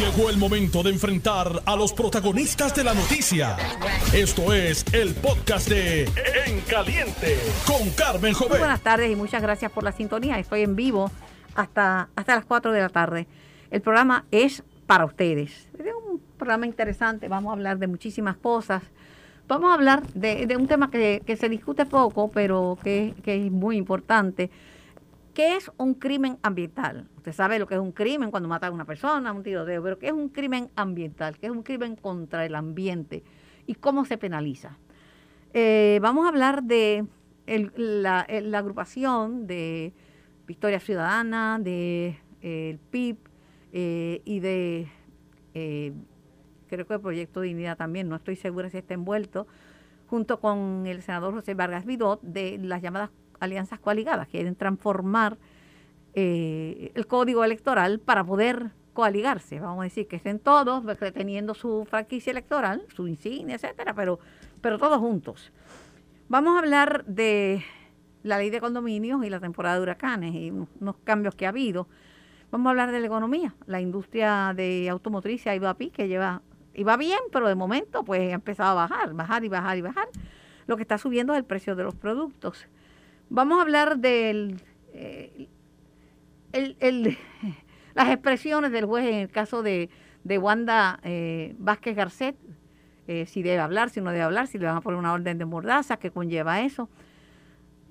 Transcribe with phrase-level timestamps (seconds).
[0.00, 3.54] Llegó el momento de enfrentar a los protagonistas de la noticia.
[4.14, 6.04] Esto es el podcast de
[6.46, 7.36] En Caliente
[7.66, 8.60] con Carmen Jovet.
[8.60, 10.38] Buenas tardes y muchas gracias por la sintonía.
[10.38, 11.10] Estoy en vivo
[11.54, 13.26] hasta, hasta las 4 de la tarde.
[13.70, 15.68] El programa es para ustedes.
[15.78, 17.28] Es un programa interesante.
[17.28, 18.82] Vamos a hablar de muchísimas cosas.
[19.48, 23.44] Vamos a hablar de, de un tema que, que, se discute poco, pero que, que
[23.44, 24.50] es muy importante
[25.34, 27.08] ¿Qué es un crimen ambiental?
[27.16, 29.98] Usted sabe lo que es un crimen cuando mata a una persona, un tiroteo, pero
[29.98, 31.38] ¿qué es un crimen ambiental?
[31.38, 33.22] ¿Qué es un crimen contra el ambiente?
[33.66, 34.76] ¿Y cómo se penaliza?
[35.52, 37.06] Eh, vamos a hablar de
[37.46, 38.20] la,
[38.54, 39.92] agrupación de
[40.46, 43.16] Victoria Ciudadana, de eh, el PIB
[43.72, 44.88] eh, y de,
[46.68, 49.46] creo que el Proyecto Dignidad también, no estoy segura si está envuelto,
[50.08, 55.38] junto con el senador José Vargas Vidot, de las llamadas alianzas coaligadas, quieren transformar
[56.14, 59.60] eh, el código electoral para poder coaligarse.
[59.60, 64.18] Vamos a decir que estén todos reteniendo su franquicia electoral, su insignia, etcétera, pero,
[64.60, 65.52] pero todos juntos.
[66.28, 67.64] Vamos a hablar de
[68.22, 71.88] la ley de condominios y la temporada de huracanes y unos cambios que ha habido.
[72.50, 73.54] Vamos a hablar de la economía.
[73.66, 76.42] La industria de automotriz ha ido a pique, lleva,
[76.74, 80.08] iba bien, pero de momento pues ha empezado a bajar, bajar y bajar y bajar.
[80.66, 82.66] Lo que está subiendo es el precio de los productos.
[83.32, 84.56] Vamos a hablar de
[84.92, 85.48] eh,
[87.94, 89.88] las expresiones del juez en el caso de,
[90.24, 92.36] Wanda eh, Vázquez Garcet,
[93.06, 95.38] eh, si debe hablar, si no debe hablar, si le van a poner una orden
[95.38, 96.88] de mordaza que conlleva eso.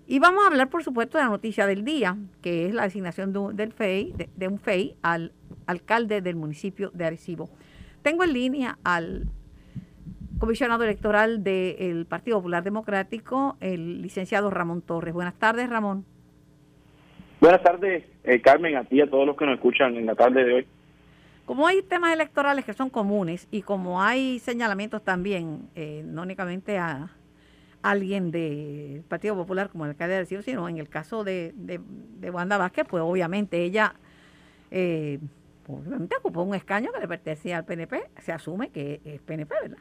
[0.08, 3.32] Y vamos a hablar, por supuesto, de la noticia del día, que es la designación
[3.32, 5.32] de, del FEI, de, un FEI al
[5.68, 7.50] alcalde del municipio de Arecibo.
[8.02, 9.30] Tengo en línea al
[10.40, 15.14] comisionado electoral del Partido Popular Democrático, el licenciado Ramón Torres.
[15.14, 16.06] Buenas tardes, Ramón.
[17.40, 20.16] Buenas tardes, eh, Carmen, a ti y a todos los que nos escuchan en la
[20.16, 20.68] tarde de hoy.
[21.46, 26.78] Como hay temas electorales que son comunes y como hay señalamientos también, eh, no únicamente
[26.78, 27.10] a
[27.82, 32.30] alguien del Partido Popular como el alcalde de Arecibo, sino en el caso de, de,
[32.30, 33.96] Wanda Vázquez, pues obviamente ella
[34.70, 35.20] eh,
[35.68, 39.78] obviamente ocupó un escaño que le pertenecía al PNP, se asume que es PNP, ¿verdad?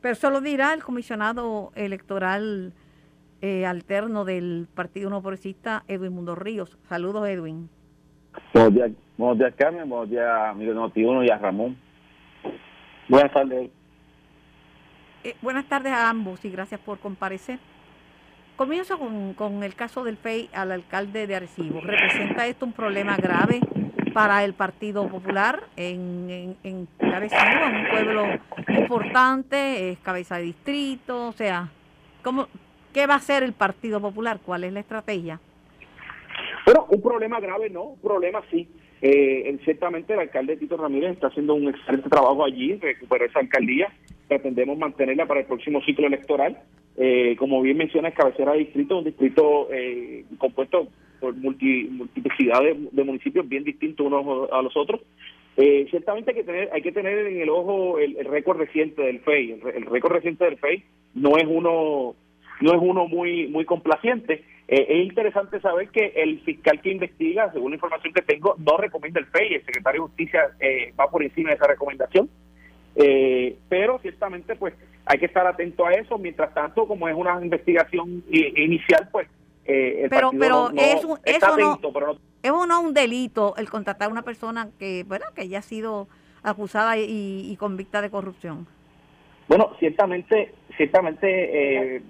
[0.00, 2.72] Pero eso lo dirá el comisionado electoral
[3.42, 6.78] eh, alterno del Partido No Progresista, Edwin Mundo Ríos.
[6.88, 7.68] Saludos, Edwin.
[8.54, 11.76] Buenos días, buenos días Carmen, buenos días, Miguel Notiuno y a Ramón.
[13.08, 13.70] Buenas tardes.
[15.24, 17.58] Eh, buenas tardes a ambos y gracias por comparecer.
[18.56, 21.80] Comienzo con, con el caso del FEI al alcalde de Arecibo.
[21.80, 23.60] ¿Representa esto un problema grave
[24.12, 28.26] para el Partido Popular en, en, en un pueblo
[28.68, 31.68] importante, es cabeza de distrito, o sea,
[32.22, 32.48] ¿cómo,
[32.92, 34.40] ¿qué va a hacer el Partido Popular?
[34.44, 35.40] ¿Cuál es la estrategia?
[36.64, 38.68] Bueno, un problema grave no, un problema sí.
[39.02, 43.88] Eh, ciertamente el alcalde Tito Ramírez está haciendo un excelente trabajo allí, recuperó esa alcaldía,
[44.28, 46.58] pretendemos mantenerla para el próximo ciclo electoral.
[46.96, 50.88] Eh, como bien menciona, es cabecera de distrito, un distrito eh, compuesto
[51.20, 55.00] por multiplicidad de, municipios bien distintos unos a los otros.
[55.56, 59.20] Eh, ciertamente hay que tener hay que tener en el ojo el, récord reciente del
[59.20, 59.60] FEI.
[59.74, 62.14] El, récord reciente del FEI no es uno
[62.60, 64.44] no es uno muy muy complaciente.
[64.68, 68.76] Eh, es interesante saber que el fiscal que investiga, según la información que tengo, no
[68.76, 69.54] recomienda el FEI.
[69.54, 72.30] El secretario de Justicia eh, va por encima de esa recomendación.
[73.68, 74.74] pero ciertamente pues
[75.06, 76.16] hay que estar atento a eso.
[76.18, 79.28] Mientras tanto, como es una investigación inicial, pues
[79.64, 81.78] eh, pero pero es un, eso no,
[82.42, 86.08] es uno un delito el contratar a una persona que bueno que ya ha sido
[86.42, 88.66] acusada y, y convicta de corrupción.
[89.48, 92.02] Bueno ciertamente ciertamente eh,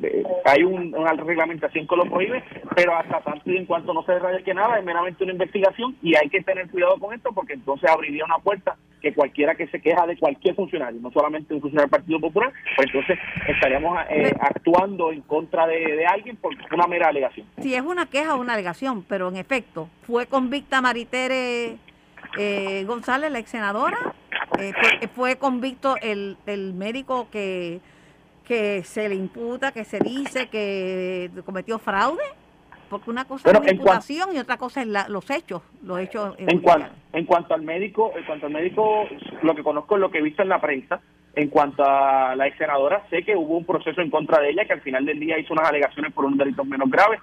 [0.44, 2.44] hay una reglamentación que lo prohíbe,
[2.76, 4.12] pero hasta tanto y en cuanto no se
[4.44, 7.90] que nada, es meramente una investigación y hay que tener cuidado con esto porque entonces
[7.90, 11.90] abriría una puerta que cualquiera que se queja de cualquier funcionario, no solamente un funcionario
[11.90, 17.08] del Partido Popular, pues entonces estaríamos eh, actuando en contra de, alguien por una mera
[17.08, 17.48] alegación.
[17.58, 21.76] Si es una queja o una alegación, pero en efecto, fue convicta Maritere
[22.38, 23.98] eh, González, la ex senadora,
[24.52, 24.72] fue,
[25.08, 27.80] fue, convicto el, el médico que
[28.50, 32.24] que se le imputa, que se dice que cometió fraude?
[32.88, 36.34] Porque una cosa es la imputación y otra cosa es los hechos, los hechos.
[36.36, 39.06] En, cuanto, en cuanto al médico, en cuanto al médico,
[39.42, 41.00] lo que conozco es lo que he visto en la prensa.
[41.36, 44.64] En cuanto a la ex senadora, sé que hubo un proceso en contra de ella
[44.64, 47.20] que al final del día hizo unas alegaciones por un delito menos grave.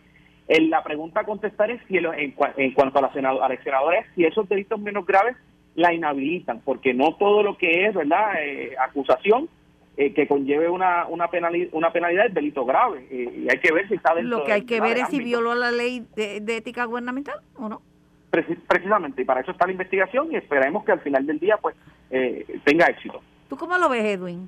[0.48, 2.32] En la pregunta a contestar es si en,
[2.72, 5.36] cuanto a la, senadora, a la ex senadora es si esos delitos menos graves
[5.76, 9.50] la inhabilitan, porque no todo lo que es, ¿verdad?, eh, acusación
[9.98, 13.08] eh, que conlleve una, una, penalidad, una penalidad es delito grave.
[13.10, 15.20] Eh, y hay que ver si está dentro Lo que hay que ver es si
[15.20, 17.82] violó la ley de, ética gubernamental o no.
[18.30, 21.76] precisamente, y para eso está la investigación y esperemos que al final del día pues
[22.12, 23.22] eh, tenga éxito.
[23.50, 24.48] ¿Tú cómo lo ves, Edwin?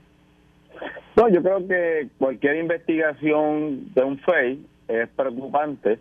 [1.16, 6.00] No, yo creo que cualquier investigación de un FEI es preocupante,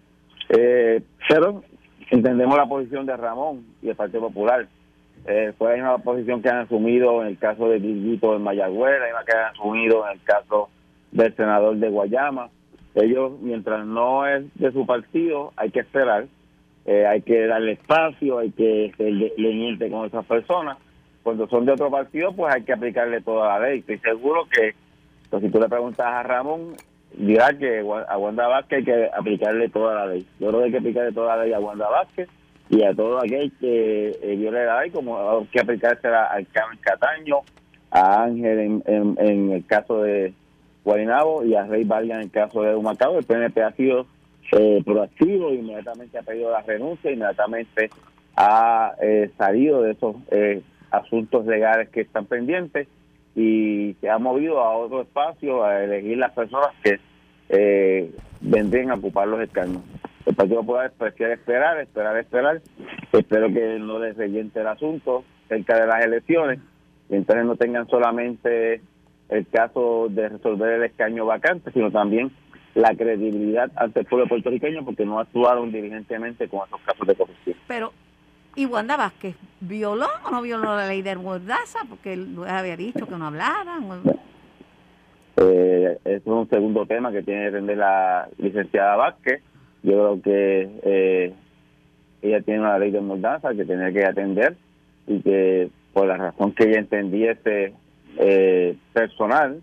[0.50, 1.62] eh, pero
[2.11, 4.69] entendemos la posición de Ramón y el Partido Popular.
[5.30, 8.98] Eh, fue la misma posición que han asumido en el caso de Guillito de Mayagüez,
[8.98, 10.70] la misma que han asumido en el caso
[11.12, 12.48] del senador de Guayama.
[12.94, 16.25] Ellos, mientras no es de su partido, hay que esperar,
[16.86, 20.78] eh, hay que darle espacio, hay que ser leniente con esas personas.
[21.22, 23.80] Cuando son de otro partido, pues hay que aplicarle toda la ley.
[23.80, 24.75] Estoy seguro que,
[25.28, 26.72] pues, si tú le preguntas a Ramón,
[27.12, 30.26] dirá que a Wanda Vázquez hay que aplicarle toda la ley.
[30.40, 32.30] Yo creo que hay que aplicarle toda la ley a Wanda Vázquez
[32.70, 37.38] y a todo aquel que eh, viole la ley, como que aplicársela al Carmen Cataño,
[37.91, 40.35] a Ángel en, en, el caso de
[40.85, 43.19] Guaynabo y a Rey Vargas en el caso de Humacao.
[43.19, 44.06] El PNP ha sido
[44.53, 47.91] eh, proactivo, inmediatamente ha pedido la renuncia, inmediatamente
[48.37, 52.87] ha eh, salido de esos eh, asuntos legales que están pendientes
[53.35, 56.99] y se ha movido a otro espacio a elegir las personas que
[57.49, 58.11] eh,
[58.41, 59.82] vendrían a ocupar los escaños.
[60.28, 62.60] El Partido Popular prefiere esperar, esperar, esperar.
[63.12, 66.60] Espero que no les reyente el asunto cerca de las elecciones
[67.08, 68.82] y entonces no tengan solamente
[69.30, 72.30] el caso de resolver el escaño vacante, sino también
[72.75, 77.56] la credibilidad ante el pueblo puertorriqueño porque no actuaron diligentemente con esos casos de corrupción.
[77.66, 77.92] Pero
[78.54, 81.78] ¿Y Wanda Vázquez violó o no violó la ley de Mordaza?
[81.88, 84.02] Porque él había dicho que no hablaran.
[85.38, 89.42] Eh, es un segundo tema que tiene que atender la licenciada Vázquez.
[89.82, 91.34] Yo creo que eh,
[92.22, 94.56] ella tiene una ley de Mordaza que tiene que atender
[95.06, 97.72] y que por la razón que ella entendiese
[98.19, 99.62] eh, personal,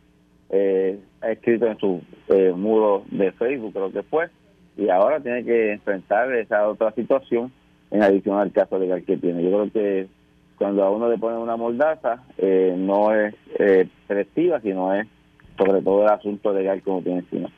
[0.50, 4.30] eh, ha escrito en su eh, muro de Facebook, creo que fue,
[4.78, 7.52] y ahora tiene que enfrentar esa otra situación
[7.92, 9.44] en adición al caso legal que tiene.
[9.44, 10.08] Yo creo que
[10.58, 15.08] cuando a uno le ponen una mordaza, eh, no es eh, selectiva, sino es
[15.58, 17.50] sobre todo el asunto legal como tiene encima.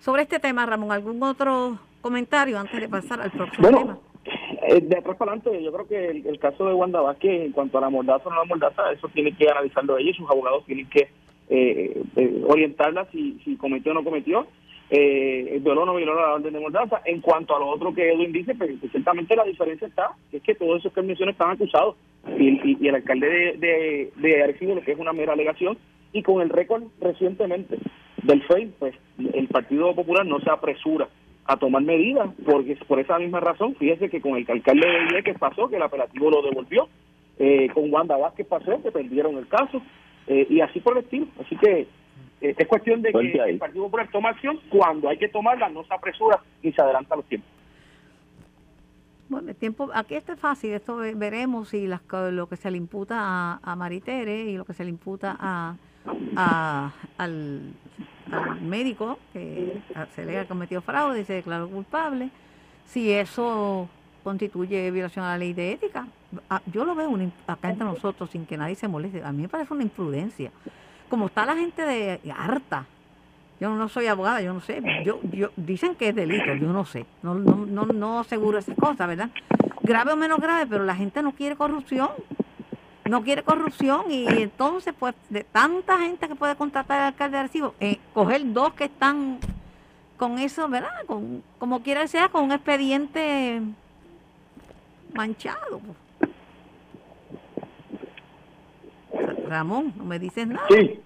[0.00, 3.98] Sobre este tema, Ramón, ¿algún otro comentario antes de pasar al próximo tema?
[4.68, 7.78] Eh, de atrás para adelante, yo creo que el, caso de Wanda Vázquez, en cuanto
[7.78, 10.88] a la mordaza o no la mordaza, eso tiene que analizarlo ellos, sus abogados tienen
[10.90, 11.08] que
[11.48, 14.46] eh, eh, orientarla si, si cometió o no cometió
[14.90, 17.00] eh, violó o no violó la orden de mordaza.
[17.04, 20.42] En cuanto a lo otro que Edwin dice, pues, pues ciertamente la diferencia está, es
[20.42, 21.96] que todos esos que mencioné están acusados
[22.38, 25.76] y, y, el alcalde de, de, de Arecibo, lo que es una mera alegación,
[26.12, 27.78] y con el récord recientemente
[28.22, 28.94] del FEI, pues
[29.34, 31.08] el Partido Popular no se apresura
[31.48, 35.38] a tomar medidas, porque por esa misma razón, fíjese que con el alcalde de Vieques
[35.38, 36.88] pasó, que el apelativo lo devolvió,
[37.38, 39.80] eh, con Wanda Vázquez pasó, que perdieron el caso,
[40.26, 41.26] eh, y así por el estilo.
[41.40, 41.88] Así que
[42.42, 43.18] eh, es cuestión de que
[43.48, 47.16] el Partido Popular toma acción, cuando hay que tomarla no se apresura ni se adelanta
[47.16, 47.50] los tiempos.
[49.30, 53.16] Bueno, el tiempo, aquí está fácil, esto veremos si las, lo que se le imputa
[53.18, 55.76] a, a Maritere y lo que se le imputa a,
[57.16, 57.72] al,
[58.60, 59.80] médico que
[60.14, 62.30] se le ha cometido fraude y se declaró culpable,
[62.86, 63.88] si eso
[64.24, 66.06] constituye violación a la ley de ética.
[66.72, 67.10] Yo lo veo
[67.46, 69.22] acá entre nosotros sin que nadie se moleste.
[69.24, 70.50] A mí me parece una imprudencia
[71.08, 72.86] como está la gente de harta.
[73.60, 74.80] Yo no soy abogada, yo no sé.
[75.04, 77.06] Yo, yo dicen que es delito, yo no sé.
[77.22, 79.30] No, no, no, no aseguro esas cosas, ¿verdad?
[79.82, 82.10] Grave o menos grave, pero la gente no quiere corrupción.
[83.08, 87.40] No quiere corrupción y entonces, pues, de tanta gente que puede contratar al alcalde de
[87.40, 89.38] Arecibo, eh, coger dos que están
[90.16, 90.90] con eso, ¿verdad?
[91.06, 93.62] Con, como quiera que sea, con un expediente
[95.14, 95.80] manchado.
[95.80, 96.32] Pues.
[99.48, 100.66] Ramón, no me dices nada.
[100.68, 101.00] Sí.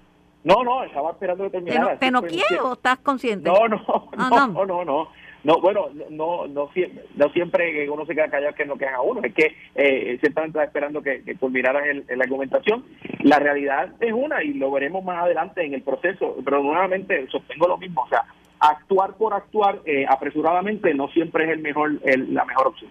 [0.44, 1.99] No, no, estaba esperando que terminara.
[1.99, 3.49] ¿Te, no, quiero o estás consciente?
[3.49, 5.09] No, no, ah, no, no, no, no.
[5.44, 6.68] Bueno, no, no,
[7.16, 9.20] no siempre uno se queda callado que no quedan a uno.
[9.22, 12.84] Es que eh, ciertamente está esperando que, que culminaras la argumentación.
[13.20, 16.37] La realidad es una y lo veremos más adelante en el proceso.
[16.44, 18.02] Pero nuevamente sostengo lo mismo.
[18.02, 18.25] O sea,
[18.61, 22.90] actuar por actuar eh, apresuradamente no siempre es el mejor, el, la mejor opción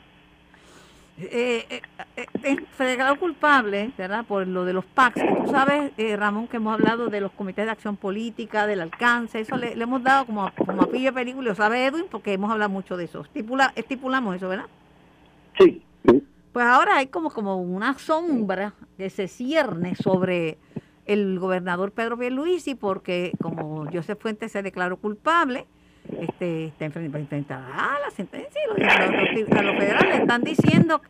[1.32, 1.82] eh, eh,
[2.16, 4.26] eh, eh culpable, ¿verdad?
[4.26, 5.22] Por lo de los PACs.
[5.44, 9.40] Tú sabes, eh, Ramón, que hemos hablado de los comités de acción política, del alcance,
[9.40, 12.52] eso le, hemos dado como, como a pillo de película, lo sabe Edwin, porque hemos
[12.52, 13.22] hablado mucho de eso.
[13.22, 14.66] Estipula, estipulamos eso, ¿verdad?
[15.58, 15.84] Sí.
[16.54, 20.58] Pues ahora hay como, como una sombra que se cierne sobre
[21.06, 25.68] el gobernador Pedro Pierluisi, porque como Joseph Fuentes se declaró culpable,
[26.20, 31.02] este, está enfrentar a la sentencia y los, a los federales están diciendo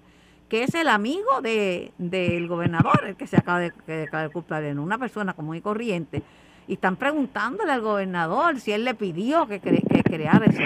[0.50, 4.98] que es el amigo de, del gobernador el que se acaba de, declarar culpable, una
[4.98, 6.21] persona común y corriente.
[6.67, 10.63] Y están preguntándole al gobernador si él le pidió que, que creara ese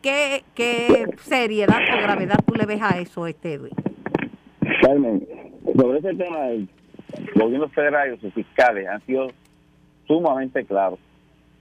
[0.00, 3.72] qué, qué seriedad o gravedad tú le ves a eso, este Edwin?
[5.76, 6.68] Sobre ese tema del
[7.34, 9.28] gobierno federal y sus fiscales han sido
[10.06, 10.98] sumamente claros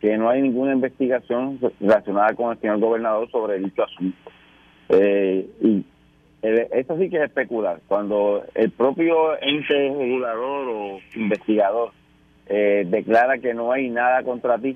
[0.03, 4.31] que no hay ninguna investigación relacionada con el señor gobernador sobre dicho asunto.
[4.89, 5.85] Eh, y
[6.41, 7.79] esto sí que es especular.
[7.87, 11.91] Cuando el propio ente regulador o investigador
[12.47, 14.75] eh, declara que no hay nada contra ti,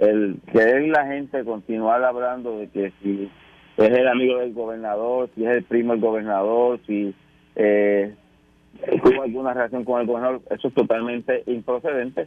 [0.00, 3.30] el querer la gente continuar hablando de que si
[3.76, 7.14] es el amigo del gobernador, si es el primo del gobernador, si
[7.54, 8.12] eh,
[9.04, 12.26] tuvo alguna relación con el gobernador, eso es totalmente improcedente.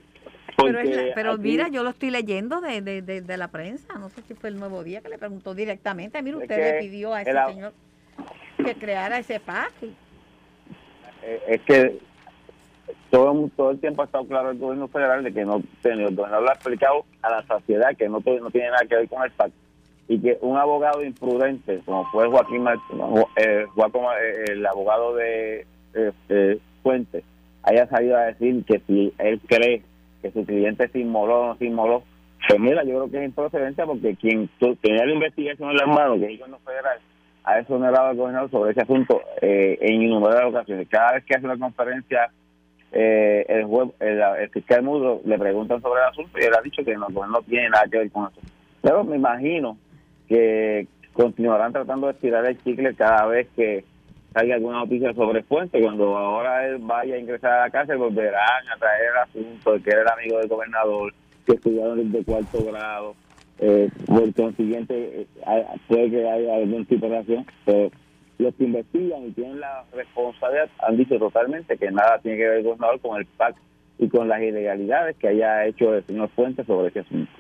[0.57, 0.79] Pero,
[1.13, 4.49] pero mira, yo lo estoy leyendo de, de, de, la prensa, no sé si fue
[4.49, 7.73] el nuevo día que le preguntó directamente, mira, usted le pidió a ese señor
[8.57, 9.71] que creara ese PAC.
[11.23, 11.99] Eh, es que
[13.11, 16.43] todo, todo el tiempo ha estado claro el gobierno federal de que no, el gobernador
[16.43, 19.31] lo ha explicado a la sociedad que no, no tiene nada que ver con el
[19.31, 19.51] PAC
[20.07, 27.23] y que un abogado imprudente como fue Joaquín eh, eh, el abogado de eh, Fuentes
[27.63, 29.83] haya salido a decir que si él cree
[30.21, 32.03] que su cliente se inmoló o no se inmoló
[32.47, 34.49] pues mira yo creo que es improcedente porque quien
[34.81, 36.99] tenía la investigación en las manos que es el federal
[37.47, 40.87] ha exonerado al gobernador sobre ese asunto eh, en innumerables ocasiones.
[40.89, 42.29] Cada vez que hace una conferencia,
[42.91, 46.83] eh, el, juez, el, fiscal Mudo le preguntan sobre el asunto y él ha dicho
[46.83, 48.41] que no, no tiene nada que ver con eso.
[48.81, 49.77] Pero me imagino
[50.27, 53.85] que continuarán tratando de estirar el chicle cada vez que
[54.37, 55.81] salga alguna noticia sobre Fuente.
[55.81, 59.81] Cuando ahora él vaya a ingresar a la cárcel, volverán a traer el asunto de
[59.81, 61.13] que era el amigo del gobernador,
[61.45, 63.15] que estudiaron desde cuarto grado
[63.59, 65.27] eh, por consiguiente eh,
[65.87, 67.89] puede que haya algún tipo de relación, pero
[68.37, 72.57] los que investigan y tienen la responsabilidad han dicho totalmente que nada tiene que ver
[72.59, 73.55] el gobernador con el PAC
[73.97, 77.31] y con las ilegalidades que haya hecho el señor Fuentes sobre ese asunto.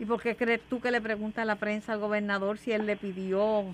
[0.00, 2.84] ¿Y por qué crees tú que le pregunta a la prensa al gobernador si él
[2.84, 3.64] le pidió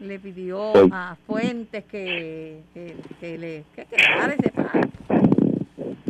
[0.00, 4.88] le pidió a Fuentes que, que, le que, que ese PAC?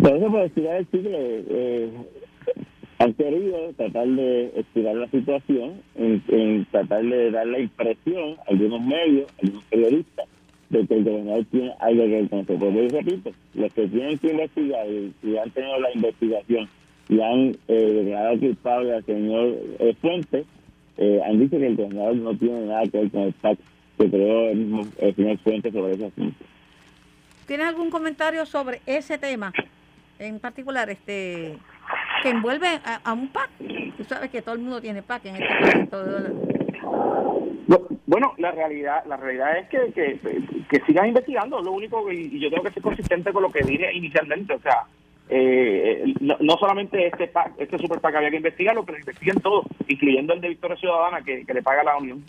[0.01, 1.91] Por eso, por estirar el eh,
[2.99, 8.81] han querido tratar de estirar la situación, en, tratar de dar la impresión a algunos
[8.81, 10.27] medios, a algunos periodistas,
[10.71, 12.57] de que el gobernador tiene algo que ver con esto.
[12.59, 16.69] Pero yo repito, los que tienen que investigar y, han tenido la investigación
[17.09, 20.47] y han eh, declarado culpable al señor eh, Fuentes,
[20.99, 23.65] eh, han dicho que el gobernador no tiene nada que ver con el pacto
[23.99, 25.15] que creó el, mismo, el
[25.45, 26.45] sobre ese asunto.
[27.47, 29.53] ¿Tienes algún comentario sobre ese tema
[30.19, 31.57] en particular, este
[32.23, 32.67] que envuelve
[33.05, 33.51] a, un PAC.
[33.97, 35.89] Tú sabes que todo el mundo tiene PAC en este país.
[38.07, 40.19] Bueno, la realidad la realidad es que, que,
[40.69, 41.63] que sigan investigando.
[41.63, 44.55] Lo único, y yo tengo que ser consistente con lo que dije inicialmente.
[44.55, 44.87] O sea,
[45.31, 50.33] eh, no, solamente este PAC, este super PAC había que investigarlo, pero investiguen todo, incluyendo
[50.33, 52.25] el de Victoria Ciudadana que, le paga la Unión.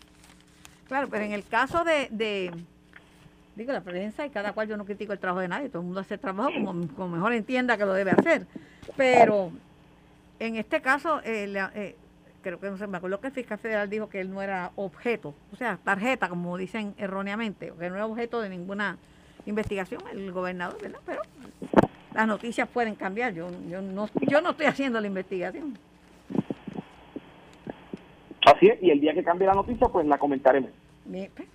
[0.89, 2.51] Claro, pero en el caso de, de
[3.55, 5.85] digo, la prensa y cada cual yo no critico el trabajo de nadie, todo el
[5.85, 8.47] mundo hace el trabajo como, como mejor entienda que lo debe hacer.
[8.97, 9.51] Pero
[10.39, 11.95] en este caso, eh, eh,
[12.41, 14.71] creo que no sé, me acuerdo que el fiscal federal dijo que él no era
[14.75, 18.97] objeto, o sea, tarjeta, como dicen erróneamente, que no era objeto de ninguna
[19.45, 20.99] investigación, el gobernador, ¿verdad?
[21.05, 21.21] Pero
[22.15, 25.77] las noticias pueden cambiar, yo, yo, no, yo no estoy haciendo la investigación.
[28.55, 30.71] Así es, y el día que cambie la noticia, pues la comentaremos.
[31.05, 31.47] Bien, pues,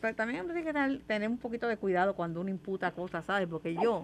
[0.00, 3.48] pero también hay que tener, un poquito de cuidado cuando uno imputa cosas, ¿sabes?
[3.48, 4.02] Porque yo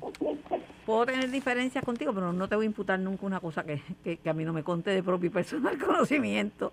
[0.86, 4.32] puedo tener diferencias contigo, pero no te voy a imputar nunca una cosa que, a
[4.32, 6.72] mí no me conte de propio y personal conocimiento.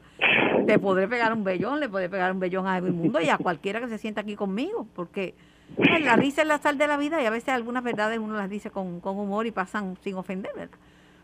[0.67, 3.37] Te podré pegar un bellón, le podré pegar un bellón a el mundo y a
[3.37, 5.33] cualquiera que se sienta aquí conmigo, porque
[6.01, 8.49] la risa es la sal de la vida y a veces algunas verdades uno las
[8.49, 10.77] dice con, humor y pasan sin ofender, ¿verdad?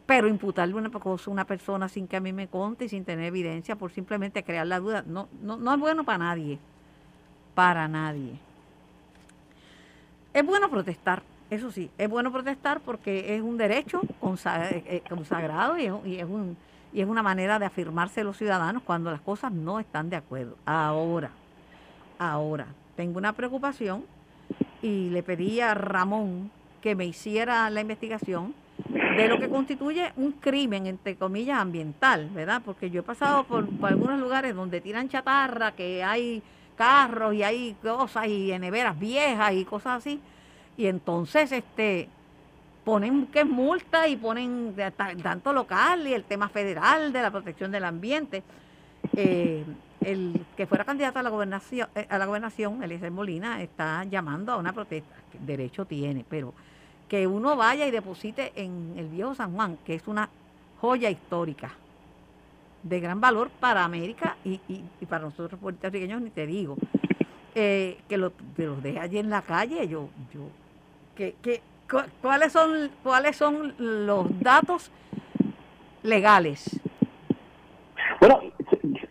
[0.06, 3.06] Pero imputarle una cosa a una persona sin que a mí me conte y sin
[3.06, 6.60] tener evidencia por simplemente crear la duda, no, no, no es bueno para nadie
[7.54, 8.40] para nadie.
[10.34, 15.78] Es bueno protestar, eso sí, es bueno protestar porque es un derecho eh, eh, consagrado
[15.78, 16.58] y es, un,
[16.94, 20.56] y es una manera de afirmarse los ciudadanos cuando las cosas no están de acuerdo.
[20.66, 21.32] Ahora,
[22.18, 24.06] ahora, tengo una preocupación
[24.82, 26.50] y le pedí a Ramón
[26.82, 28.56] que me hiciera la investigación
[29.16, 32.62] de lo que constituye un crimen, entre comillas, ambiental, ¿verdad?
[32.64, 36.42] Porque yo he pasado por, algunos lugares donde tiran chatarra, que hay
[36.76, 40.20] carros y hay cosas y neveras viejas y cosas así.
[40.78, 42.10] Y entonces este
[42.84, 44.76] ponen que es multa y ponen
[45.22, 48.44] tanto local y el tema federal de la protección del ambiente.
[49.16, 49.64] Eh,
[50.02, 54.58] el que fuera candidato a la gobernación, eh, a la gobernación, Molina, está llamando a
[54.58, 56.54] una protesta, derecho tiene, pero
[57.12, 60.30] que uno vaya y deposite en el viejo San Juan, que es una
[60.80, 61.74] joya histórica,
[62.84, 64.62] de gran valor para América y,
[65.10, 66.78] para nosotros puertorriqueños, ni te digo.
[67.54, 70.48] Eh, que, lo, los deje allí en la calle, yo, yo,
[71.14, 71.60] que, que,
[72.22, 74.90] ¿cuáles son, cuáles son los datos
[76.04, 76.80] legales?
[78.22, 78.40] Bueno,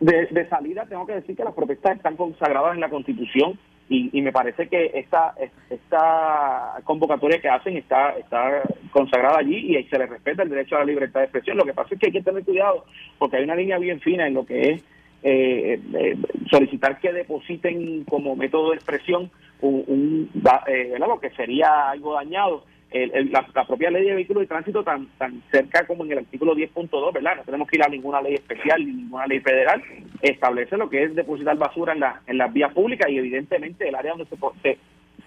[0.01, 3.59] de, de salida tengo que decir que las protestas están consagradas en la Constitución
[3.93, 5.35] y, me parece que esta,
[5.69, 10.81] esta convocatoria que hacen está, está consagrada allí y se le respeta el derecho a
[10.81, 11.57] la libertad de expresión.
[11.57, 12.85] Lo que pasa es que hay que tener cuidado
[13.19, 14.85] porque hay una línea bien fina en lo que es
[15.25, 16.17] eh, eh,
[16.49, 19.29] solicitar que depositen como método de expresión
[19.61, 20.31] un, un
[20.69, 25.43] eh, lo que sería algo dañado la, propia ley de vehículos de tránsito tan tan
[25.51, 27.37] cerca como en el artículo 10.2, ¿verdad?
[27.37, 29.83] No tenemos que ir a ninguna ley especial ni ninguna ley federal,
[30.23, 33.95] establece lo que es depositar basura en, la, en las vías públicas y evidentemente el
[33.95, 34.79] área donde se,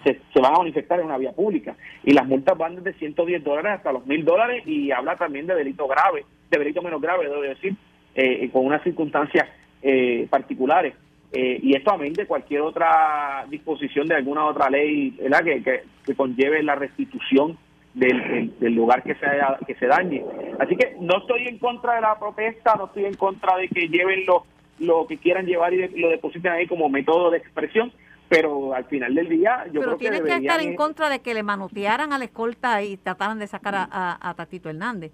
[0.04, 1.74] se, se, van a manifestar es una vía pública.
[2.02, 5.54] Y las multas van desde 110 dólares hasta los 1000 dólares y habla también de
[5.54, 7.74] delito grave, de delito menos grave, debo decir,
[8.14, 9.48] eh, con unas circunstancias
[9.82, 10.94] eh, particulares.
[11.36, 15.42] Eh, y esto amén de cualquier otra disposición de alguna otra ley ¿verdad?
[15.42, 17.58] Que, que, conlleve la restitución
[17.92, 19.26] del, del, lugar que se,
[19.66, 20.24] que se dañe.
[20.60, 23.88] Así que no estoy en contra de la protesta, no estoy en contra de que
[23.88, 24.44] lleven lo,
[24.78, 27.92] lo que quieran llevar y lo depositen ahí como método de expresión,
[28.28, 31.34] pero al final del día yo creo que tienen que estar en contra de que
[31.34, 35.10] le manotearan a la escolta y trataran de sacar a, a Tatito Hernández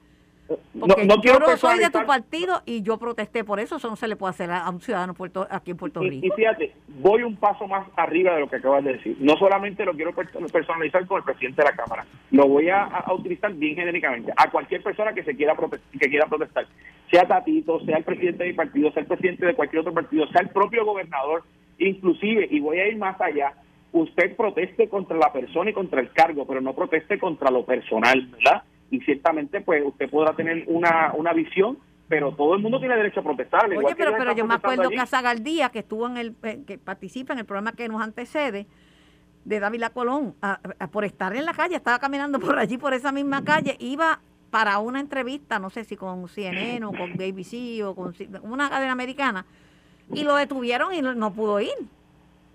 [0.74, 4.08] no, yo no soy de tu partido y yo protesté por eso, eso no se
[4.08, 6.26] le puede hacer a, un ciudadano puerto, aquí en Puerto Rico.
[6.26, 9.16] Y, fíjate, voy un paso más arriba de lo que acabas de decir.
[9.20, 13.52] No solamente lo quiero personalizar con el presidente de la Cámara, lo voy a, utilizar
[13.54, 16.66] bien genéricamente a cualquier persona que se quiera que quiera protestar,
[17.10, 20.26] sea Tatito, sea el presidente de mi partido, sea el presidente de cualquier otro partido,
[20.28, 21.42] sea el propio gobernador,
[21.78, 23.54] inclusive, y voy a ir más allá,
[23.92, 28.26] usted proteste contra la persona y contra el cargo, pero no proteste contra lo personal,
[28.26, 28.62] ¿verdad?
[28.90, 31.78] Y ciertamente pues usted podrá tener una, una visión
[32.10, 33.70] pero todo el mundo tiene derecho a protestar.
[33.72, 37.34] Oye, pero, pero yo me acuerdo que Galdía, que estuvo en el, eh, que participa
[37.34, 38.66] en el programa que nos antecede,
[39.44, 40.34] de Dávila Colón,
[40.90, 44.18] por estar en la calle, estaba caminando por allí, por esa misma calle, iba
[44.50, 48.12] para una entrevista, no sé si con CNN o con BBC o con
[48.42, 49.46] una cadena americana,
[50.12, 51.70] y lo detuvieron y no, pudo ir.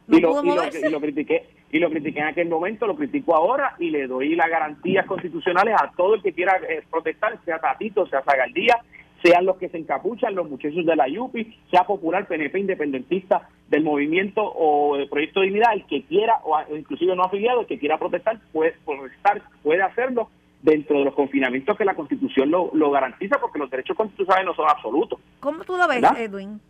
[0.07, 0.85] No pudo moverse.
[0.85, 4.33] y lo critiqué y lo critiqué en aquel momento, lo critico ahora y le doy
[4.33, 8.77] las garantías constitucionales a todo el que quiera eh, protestar, sea Tatito, sea Zagaldía,
[9.21, 13.83] sean los que se encapuchan, los muchachos de la YUPI, sea popular, PNP, independentista del
[13.83, 17.77] movimiento o del proyecto de dignidad, el que quiera, o inclusive no afiliado, el que
[17.77, 20.29] quiera protestar, puede protestar, puede hacerlo
[20.61, 24.55] dentro de los confinamientos que la Constitución lo, lo garantiza, porque los derechos constitucionales no
[24.55, 25.19] son absolutos.
[25.41, 26.61] ¿Cómo tú lo ves, Edwin?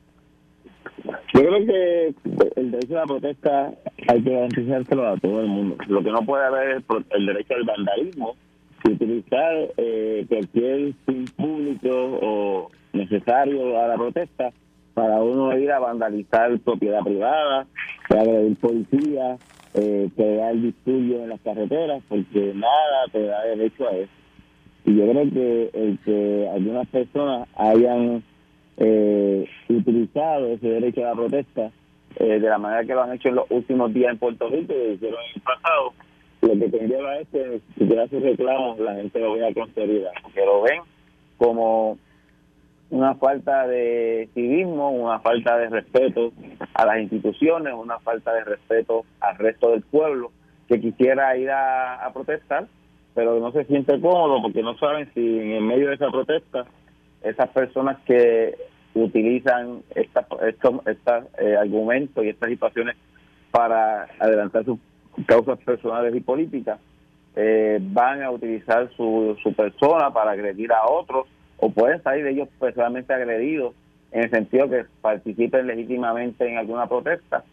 [1.33, 2.15] Yo creo que
[2.55, 3.73] el derecho a la protesta
[4.07, 5.77] hay que garantizárselo a todo el mundo.
[5.87, 8.35] Lo que no puede haber es el derecho al vandalismo
[8.83, 14.51] y utilizar eh, cualquier fin público o necesario a la protesta
[14.93, 17.67] para uno ir a vandalizar propiedad privada,
[18.09, 19.37] agredir policía,
[19.73, 24.11] eh, crear disturbios en las carreteras, porque nada te da derecho a eso.
[24.85, 28.23] Y yo creo que el que algunas personas hayan
[28.77, 31.71] eh, utilizado ese derecho a la protesta
[32.17, 34.73] eh, de la manera que lo han hecho en los últimos días en Puerto Rico
[34.73, 35.01] lo en
[35.35, 35.93] el pasado,
[36.41, 40.11] lo que conlleva es que si quiera sus reclamos la gente lo vea con seriedad,
[40.33, 40.81] que lo ven
[41.37, 41.97] como
[42.89, 46.31] una falta de civismo, una falta de respeto
[46.73, 50.31] a las instituciones, una falta de respeto al resto del pueblo
[50.67, 52.67] que quisiera ir a, a protestar,
[53.13, 56.65] pero no se siente cómodo porque no saben si en medio de esa protesta
[57.23, 58.55] esas personas que
[58.95, 60.81] utilizan esta, estos,
[61.37, 62.95] eh, argumentos y estas situaciones
[63.51, 64.79] para adelantar sus
[65.25, 66.79] causas personales y políticas,
[67.35, 71.27] eh, van a utilizar su, su persona para agredir a otros
[71.57, 73.75] o pueden salir ellos personalmente agredidos
[74.11, 77.43] en el sentido que participen legítimamente en alguna protesta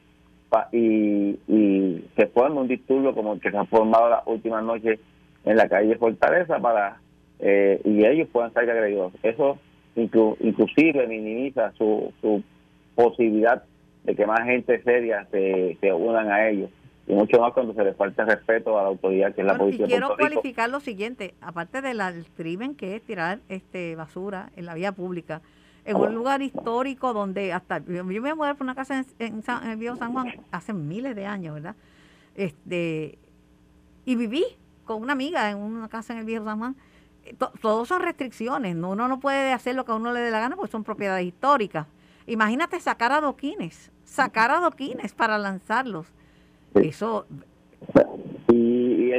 [0.71, 5.01] y, y se forme un disturbio como el que se ha formado las últimas noches
[5.45, 7.01] en la calle Fortaleza para
[7.39, 9.13] eh, y ellos puedan salir agredidos.
[9.23, 9.59] Eso
[9.95, 12.43] inclusive minimiza su, su
[12.95, 13.65] posibilidad
[14.05, 16.71] de que más gente seria se, se unan a ellos
[17.07, 19.87] y mucho más cuando se les falta respeto a la autoridad que es la policía.
[19.87, 22.01] Y quiero cualificar lo siguiente, aparte del
[22.37, 25.43] crimen que es tirar este basura en la vía pública,
[25.85, 29.43] en un lugar histórico donde hasta yo, me voy a mudar por una casa en,
[29.67, 31.75] el viejo San Juan hace miles de años, ¿verdad?
[32.37, 33.19] Este
[34.05, 34.45] y viví
[34.85, 36.77] con una amiga en una casa en el viejo San Juan
[37.61, 38.91] todos son restricciones, ¿no?
[38.91, 41.27] uno no puede hacer lo que a uno le dé la gana porque son propiedades
[41.27, 41.87] históricas.
[42.27, 46.07] Imagínate sacar adoquines, sacar adoquines para lanzarlos.
[46.75, 47.27] Eso...
[48.53, 49.11] Y,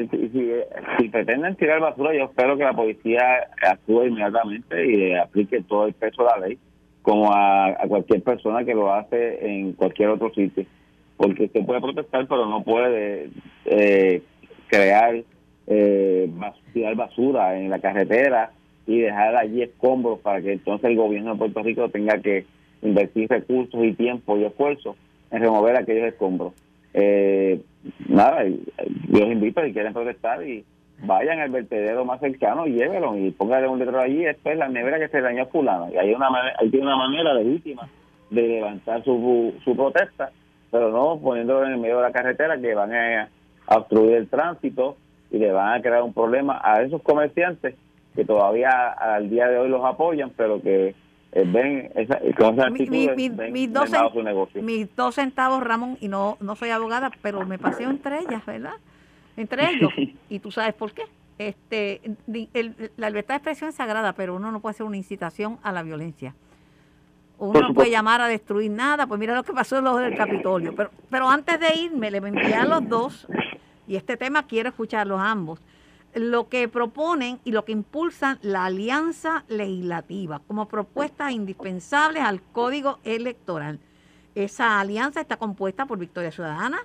[0.99, 3.21] si, pretenden tirar basura, yo espero que la policía
[3.61, 6.59] actúe inmediatamente y aplique todo el peso de la ley
[7.01, 10.65] como a, cualquier persona que lo hace en cualquier otro sitio.
[11.17, 13.29] Porque usted puede protestar, pero no puede
[13.65, 14.23] eh,
[14.67, 15.23] crear,
[15.67, 16.29] eh,
[16.73, 18.51] tirar basura en la carretera
[18.85, 22.45] y dejar allí escombros para que entonces el gobierno de Puerto Rico tenga que
[22.81, 24.95] invertir recursos y tiempo y esfuerzo
[25.31, 26.53] en remover aquellos escombros.
[26.93, 27.61] Eh,
[28.07, 30.63] nada, yo los invito si quieren protestar y
[31.05, 34.99] vayan al vertedero más cercano y llévelo y pónganle un letrero allí, es la nevera
[34.99, 35.89] que se dañó fulano.
[35.91, 37.89] Y hay una hay una manera legítima
[38.29, 40.31] de levantar su, su protesta,
[40.71, 43.29] pero no poniéndolo en el medio de la carretera que van a,
[43.67, 44.97] obstruir el tránsito
[45.33, 47.75] y le van a crear un problema a esos comerciantes
[48.15, 50.95] que todavía al día de hoy los apoyan, pero que
[51.31, 53.89] eh, ven esa, con esa mis, dos
[54.61, 58.75] mis dos centavos, Ramón, y no, no soy abogada, pero me paseo entre ellas, ¿verdad?
[59.35, 59.91] entre ellos.
[60.29, 61.03] y tú sabes por qué.
[61.39, 61.99] Este,
[62.95, 65.81] la libertad de expresión es sagrada, pero uno no puede hacer una incitación a la
[65.81, 66.35] violencia.
[67.39, 70.15] Uno no puede llamar a destruir nada, pues mira lo que pasó en los del
[70.15, 70.75] Capitolio.
[70.75, 73.27] Pero, pero antes de irme, le envié a los dos,
[73.87, 75.59] y este tema quiero escucharlos ambos,
[76.15, 82.99] lo que proponen y lo que impulsan la alianza legislativa como propuestas indispensables al código
[83.03, 83.79] electoral.
[84.35, 86.79] Esa alianza está compuesta por Victoria Ciudadana,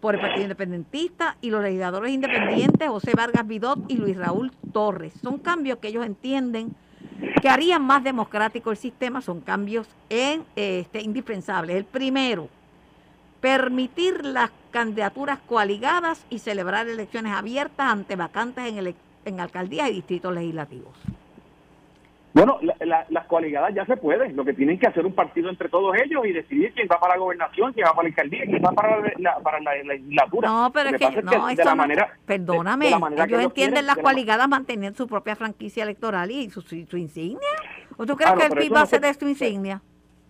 [0.00, 5.14] por el Partido Independentista y los legisladores independientes José Vargas Vidot y Luis Raúl Torres.
[5.22, 6.74] Son cambios que ellos entienden
[7.40, 11.76] que harían más democrático el sistema, son cambios en, este, indispensables.
[11.76, 12.48] El primero,
[13.44, 18.94] permitir las candidaturas coaligadas y celebrar elecciones abiertas ante vacantes en,
[19.26, 20.94] en alcaldías y distritos legislativos.
[22.32, 24.34] Bueno, las coaligadas ya se pueden.
[24.34, 27.16] Lo que tienen que hacer un partido entre todos ellos y decidir quién va para
[27.16, 30.48] la gobernación, quién va para la alcaldía, quién va para la, para la legislatura.
[30.48, 35.36] No, pero es que, no, esto manera, perdóname, ellos entienden las coaligadas mantener su propia
[35.36, 37.38] franquicia electoral y su, su, insignia.
[37.98, 39.82] ¿O tú crees que el PIB va a hacer de su insignia?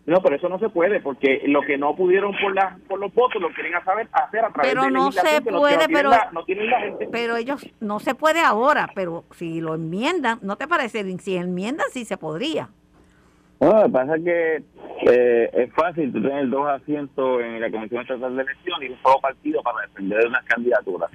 [0.06, 3.12] No, pero eso no se puede, porque lo que no pudieron por la, por los
[3.14, 6.68] votos lo quieren hacer, hacer a través pero de no se puede, pero, no tienen
[6.68, 7.08] la gente.
[7.10, 11.04] pero ellos no se puede ahora, pero si lo enmiendan, ¿no te parece?
[11.18, 12.68] Si enmiendan, sí se podría.
[13.58, 14.62] Bueno, lo que pasa es que
[15.06, 19.20] eh, es fácil tener dos asientos en la Comisión Estatal de Elecciones y un solo
[19.20, 21.10] partido para defender unas candidaturas.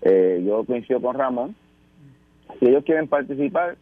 [0.00, 1.54] Eh, yo coincido con Ramón.
[2.58, 3.76] Si ellos quieren participar,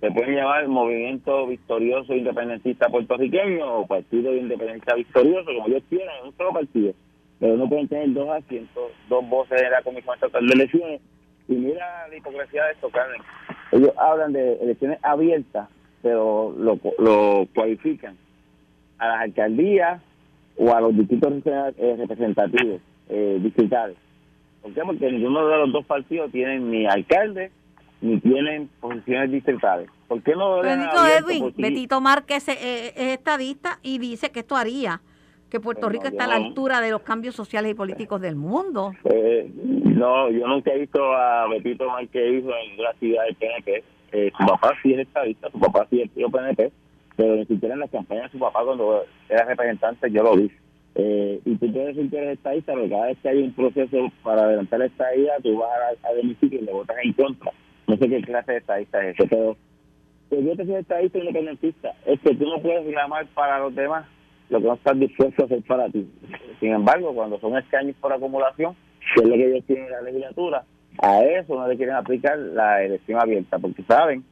[0.00, 6.14] se puede llamar Movimiento Victorioso Independentista Puertorriqueño o Partido de Independencia Victorioso, como ellos quieran,
[6.18, 6.92] es un solo partido.
[7.40, 11.00] Pero no pueden tener dos asientos, dos voces en la Comisión Estatal de Elecciones.
[11.48, 13.20] Y mira la hipocresía de esto, Carmen.
[13.72, 15.68] Ellos hablan de elecciones abiertas,
[16.02, 18.16] pero lo, lo cualifican
[18.98, 20.00] a las alcaldías
[20.56, 23.96] o a los distritos eh, representativos eh, distritales.
[24.62, 24.80] ¿Por qué?
[24.82, 27.50] Porque ninguno de los dos partidos tienen ni alcalde
[28.00, 29.90] ni tienen posiciones distritales.
[30.06, 35.00] ¿Por qué no Bendito Edwin, Betito Márquez es, estadista y dice que esto haría
[35.50, 38.92] que Puerto Rico está a la altura de los cambios sociales y políticos del mundo.
[39.04, 43.84] Eh, no, yo nunca he visto a Betito Márquez hijo en la ciudad del PNP.
[44.12, 46.70] Eh, su papá sí es estadista, su papá sí es PNP,
[47.16, 50.50] pero ni siquiera en las campañas de su papá cuando era representante yo lo vi.
[50.94, 53.96] Eh, y tú puedes decir que eres estadista, pero cada vez que hay un proceso
[54.22, 57.52] para adelantar esta idea, tú vas a, a y le votas en contra
[57.88, 59.56] no sé qué clase de estadista es ese, pero
[60.30, 64.06] que yo te soy estadista independentista es que tú no puedes reclamar para los demás
[64.50, 66.06] lo que no estás dispuesto a hacer para ti.
[66.60, 68.76] Sin embargo, cuando son escaños por acumulación,
[69.14, 70.64] que es lo que ellos tienen en la legislatura,
[71.00, 74.22] a eso no le quieren aplicar la elección abierta, porque saben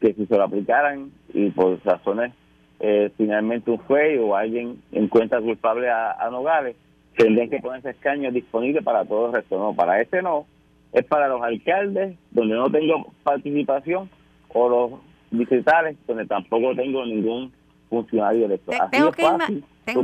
[0.00, 2.32] que si se lo aplicaran y por razones
[2.80, 6.76] eh, finalmente un juez o alguien encuentra culpable a, a Nogales,
[7.16, 9.58] tendrían que ponerse escaños disponibles para todo el resto.
[9.58, 10.46] No, para este no,
[10.94, 14.08] es para los alcaldes, donde no tengo participación,
[14.48, 17.52] o los distritales, donde tampoco tengo ningún
[17.90, 18.88] funcionario electoral.
[18.90, 20.02] Tengo, que irme, tengo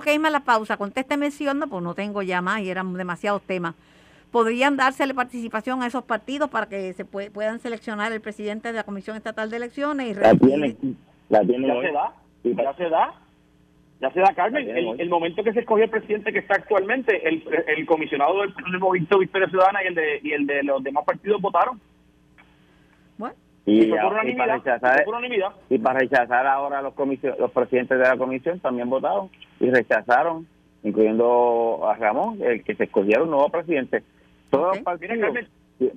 [0.00, 0.76] que irme a la pausa.
[0.76, 3.74] Contésteme menciono, pues no tengo ya más y eran demasiados temas.
[4.30, 8.84] ¿Podrían dársele participación a esos partidos para que se puedan seleccionar el presidente de la
[8.84, 10.08] Comisión Estatal de Elecciones?
[10.08, 10.96] y La tienen,
[11.28, 12.14] la tienen ¿Ya se da?
[12.44, 13.14] ¿Ya se da?
[14.00, 14.66] Ya se da, Carmen,
[14.98, 19.18] el, momento que se escogió el presidente que está actualmente, el, el comisionado del, Movimiento
[19.18, 21.78] Victoria Ciudadana y el, de, y el de los demás partidos votaron.
[23.18, 23.34] Bueno.
[23.66, 24.22] Y, para
[24.54, 25.04] rechazar,
[25.68, 29.28] y para rechazar ahora los los presidentes de la comisión también votaron
[29.60, 30.46] y rechazaron,
[30.82, 34.02] incluyendo a Ramón, el que se escogiera un nuevo presidente.
[34.48, 35.18] Todos los partidos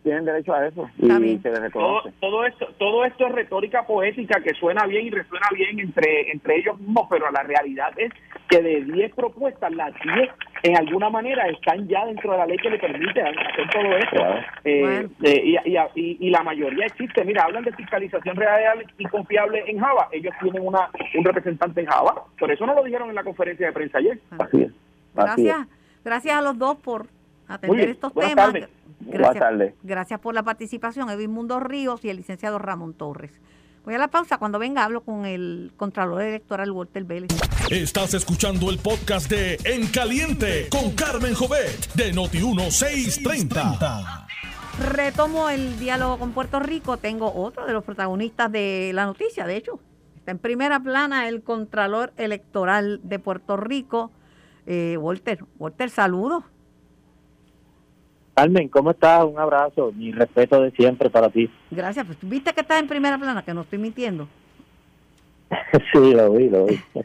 [0.03, 2.11] tienen derecho a eso y se les reconoce.
[2.19, 6.57] Todo, esto, todo esto es retórica poética que suena bien y resuena bien entre, entre
[6.57, 8.11] ellos mismos, pero la realidad es
[8.47, 10.29] que de 10 propuestas, las 10
[10.63, 14.23] en alguna manera están ya dentro de la ley que le permite hacer todo esto.
[14.63, 15.57] Eh, eh,
[15.95, 17.25] y, y, la mayoría existe.
[17.25, 20.07] Mira, hablan de fiscalización real y confiable en Java.
[20.13, 22.23] Ellos tienen una un representante en Java.
[22.39, 24.17] Por eso no lo dijeron en la conferencia de prensa ayer.
[24.39, 24.71] Así es.
[25.13, 25.67] Gracias.
[26.05, 27.07] Gracias a los dos por
[27.47, 28.53] atender estos temas.
[29.07, 33.41] Gracias, gracias por la participación, Edwin Mundo Ríos y el licenciado Ramón Torres.
[33.85, 34.37] Voy a la pausa.
[34.37, 37.31] Cuando venga hablo con el Contralor Electoral Walter Vélez.
[37.69, 44.25] Estás escuchando el podcast de En Caliente con Carmen Jovet de Noti1630.
[44.79, 46.95] Retomo el diálogo con Puerto Rico.
[46.95, 49.45] Tengo otro de los protagonistas de la noticia.
[49.45, 49.81] De hecho,
[50.15, 54.11] está en primera plana el Contralor Electoral de Puerto Rico.
[54.65, 56.45] Eh, Walter, Walter, saludos.
[58.33, 59.23] Carmen, ¿cómo estás?
[59.25, 61.49] Un abrazo, mi respeto de siempre para ti.
[61.69, 64.27] Gracias, pues viste que estás en primera plana, que no estoy mintiendo.
[65.93, 66.79] sí, lo vi, lo vi.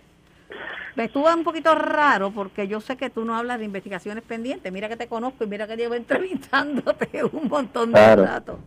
[0.96, 4.72] Me estuvo un poquito raro porque yo sé que tú no hablas de investigaciones pendientes.
[4.72, 8.58] Mira que te conozco y mira que llevo entrevistándote un montón de rato.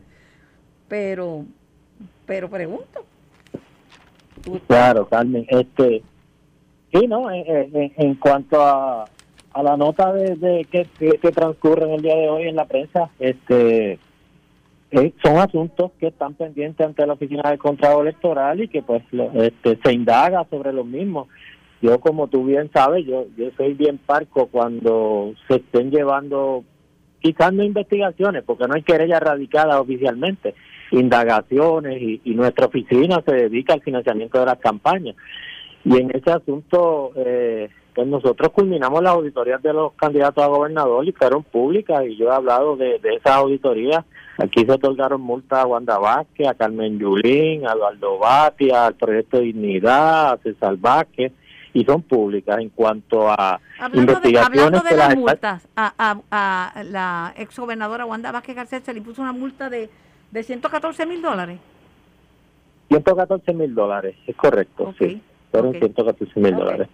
[0.87, 1.45] Pero,
[2.25, 3.05] pero pregunto.
[4.67, 5.45] Claro, Carmen.
[5.49, 6.03] Este,
[6.93, 7.29] sí, no.
[7.29, 9.05] en cuanto a,
[9.53, 13.09] a la nota de, que, que, transcurre en el día de hoy en la prensa,
[13.19, 13.99] este
[14.91, 19.03] eh, son asuntos que están pendientes ante la oficina del contrato electoral y que pues
[19.35, 21.27] este, se indaga sobre los mismos.
[21.81, 26.63] Yo, como tú bien sabes, yo, yo soy bien parco cuando se estén llevando,
[27.21, 30.53] quizás no investigaciones, porque no hay querella radicada oficialmente,
[30.91, 35.15] indagaciones y, y nuestra oficina se dedica al financiamiento de las campañas.
[35.83, 41.05] Y en ese asunto, eh, pues nosotros culminamos las auditorías de los candidatos a gobernador
[41.07, 44.05] y fueron públicas y yo he hablado de, de esas auditorías.
[44.37, 49.37] Aquí se otorgaron multas a Wanda Vázquez, a Carmen Yulín, a Eduardo Batia, al Proyecto
[49.37, 51.33] de Dignidad, a César Vázquez
[51.73, 53.59] y son públicas en cuanto a
[53.93, 54.83] investigaciones.
[54.83, 59.69] De, las multas, a, a, la exgobernadora Wanda Vázquez Garcés se le puso una multa
[59.69, 59.89] de,
[60.31, 61.59] de 114 mil dólares.
[62.89, 65.21] 114 mil dólares, es correcto, sí.
[65.51, 66.87] Fueron 114 mil dólares.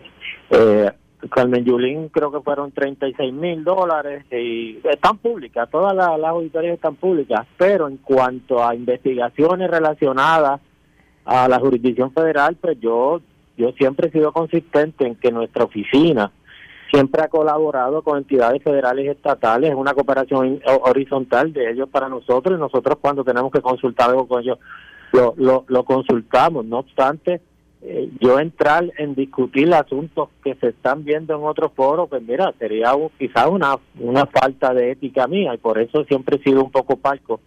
[0.50, 0.91] Eh,
[1.32, 6.96] Carmen Yulín creo que fueron 36 mil dólares y están públicas, todas las, auditorías están
[6.96, 10.62] públicas, pero en cuanto a investigaciones relacionadas
[11.26, 13.22] a la jurisdicción federal, pues yo,
[13.58, 16.32] yo siempre he sido consistente en que nuestra oficina
[16.91, 22.08] siempre ha colaborado con entidades federales y estatales, es una cooperación horizontal de ellos para
[22.08, 24.60] nosotros y nosotros cuando tenemos que consultar algo con ellos
[25.12, 27.41] lo, lo, lo consultamos, no obstante
[27.82, 32.54] eh, yo entrar en discutir asuntos que se están viendo en otros foros, pues mira,
[32.58, 36.72] sería quizás una, una falta de ética mía y por eso siempre he sido un
[36.72, 37.40] poco parco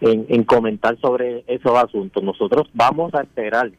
[0.00, 2.22] en, en comentar sobre esos asuntos.
[2.22, 3.70] Nosotros vamos a esperar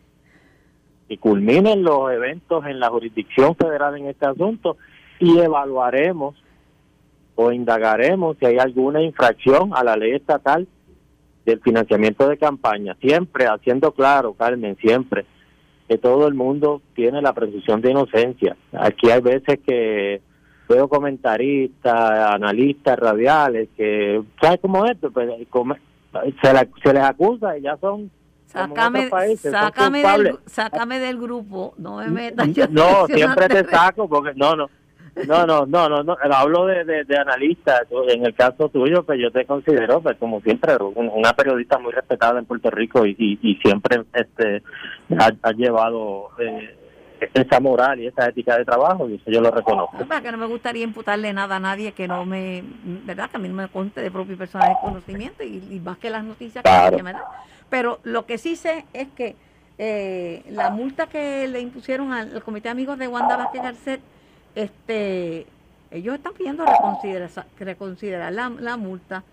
[1.10, 4.78] que culminen los eventos en la jurisdicción federal en este asunto
[5.20, 6.36] y evaluaremos
[7.36, 10.68] o indagaremos si hay alguna infracción a la ley estatal
[11.46, 15.26] del financiamiento de campaña, siempre haciendo claro, Carmen, siempre
[15.92, 18.56] que todo el mundo tiene la presunción de inocencia.
[18.72, 20.22] Aquí hay veces que
[20.70, 24.98] veo comentaristas, analistas radiales que, ¿sabes cómo es?
[25.12, 25.30] Pues,
[26.42, 28.10] se, se les acusa y ya son
[28.46, 32.48] Sácame, sácame, del, sácame del grupo, no me metas.
[32.70, 34.70] No, siempre te saco porque no, no.
[35.28, 36.18] No, no, no, no, no.
[36.32, 37.82] hablo de, de, analista.
[38.08, 42.40] En el caso tuyo, pues yo te considero, pues como siempre, una periodista muy respetada
[42.40, 44.64] en Puerto Rico y, y, siempre este
[45.20, 46.78] ha, llevado eh,
[47.34, 49.98] esa moral y esa ética de trabajo y eso yo lo reconozco.
[49.98, 52.64] que no me gustaría imputarle nada a nadie que no me,
[53.06, 53.30] ¿verdad?
[53.30, 56.64] Que a mí no me conte de propio personal conocimiento y, más que las noticias
[56.64, 57.26] que me da.
[57.70, 59.36] Pero lo que sí sé es que
[59.78, 64.02] eh, la multa que le impusieron al, Comité de Amigos de Wanda Vázquez Garcet
[64.56, 65.46] este
[65.92, 69.24] ellos están pidiendo reconsiderar, reconsiderar la, la, multa.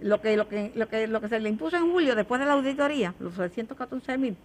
[0.00, 2.46] Lo que lo que lo que lo que se le impuso en julio después de
[2.46, 4.36] la auditoría los 114 mil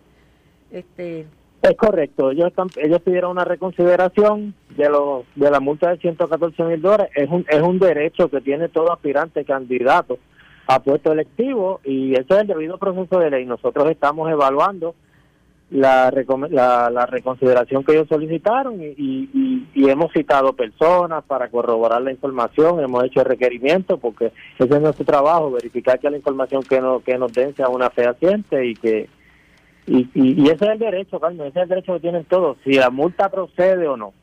[0.70, 1.26] este
[1.64, 6.64] es correcto ellos están, ellos pidieron una reconsideración de los de la multa de 114
[6.64, 7.10] mil dólares.
[7.16, 10.20] Es un es un derecho que tiene todo aspirante candidato
[10.68, 13.46] a puesto electivo y eso es el debido proceso de ley.
[13.46, 14.94] Nosotros estamos evaluando
[15.70, 16.12] la,
[16.50, 23.04] la, reconsideración que ellos solicitaron y, y, hemos citado personas para corroborar la información, hemos
[23.04, 27.34] hecho requerimientos porque ese es nuestro trabajo, verificar que la información que, no, que nos
[27.34, 29.10] den sea una fehaciente y que
[29.88, 32.74] y, y, ese es el derecho, Carmen, ese es el derecho que tienen todos, si
[32.74, 34.14] la multa procede o no,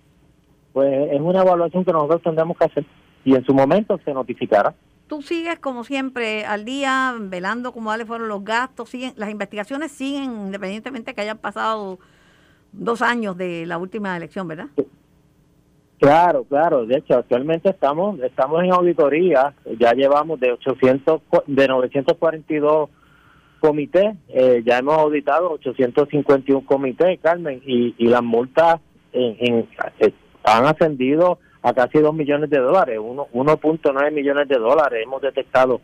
[0.73, 2.85] pues es una evaluación que nosotros tendremos que hacer
[3.25, 4.75] y en su momento se notificará.
[5.15, 10.47] Tú sigues como siempre al día, velando cómo fueron los gastos, siguen, las investigaciones siguen
[10.47, 11.99] independientemente que hayan pasado
[12.73, 14.67] dos años de la última elección, ¿verdad?
[16.01, 16.85] Claro, claro.
[16.85, 19.55] De hecho, actualmente estamos estamos en auditoría.
[19.79, 22.91] Ya llevamos de 800 de 942
[23.61, 24.17] comités.
[24.29, 28.81] Eh, ya hemos auditado 851 comités, Carmen, y, y las multas
[29.13, 29.69] en,
[30.01, 35.01] eh, han ascendido a casi 2 millones de dólares, 1.9 millones de dólares.
[35.03, 35.81] Hemos detectado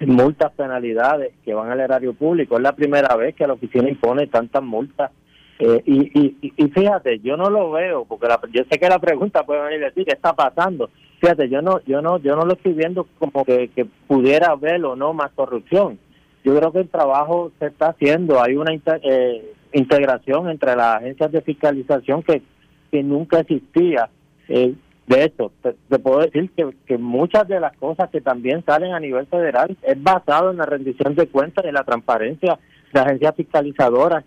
[0.00, 2.56] multas, penalidades que van al erario público.
[2.56, 5.10] Es la primera vez que la oficina impone tantas multas
[5.58, 9.62] eh, y, y, fíjate, yo no lo veo, porque yo sé que la pregunta puede
[9.62, 10.90] venir a decir, ¿qué está pasando?
[11.20, 13.70] Fíjate, yo no, yo no, yo no lo estoy viendo como que,
[14.06, 15.98] pudiera haber o no más corrupción.
[16.44, 21.32] Yo creo que el trabajo se está haciendo, hay una eh, integración entre las agencias
[21.32, 22.42] de fiscalización que,
[22.90, 24.10] que nunca existía.
[24.48, 24.74] Eh,
[25.06, 26.50] de hecho, te, puedo decir
[26.86, 30.66] que, muchas de las cosas que también salen a nivel federal es basado en la
[30.66, 32.58] rendición de cuentas y la transparencia
[32.92, 34.24] de agencias fiscalizadoras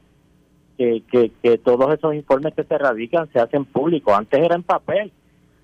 [0.77, 4.13] que, que, todos esos informes que se radican se hacen públicos.
[4.15, 5.11] Antes era en papel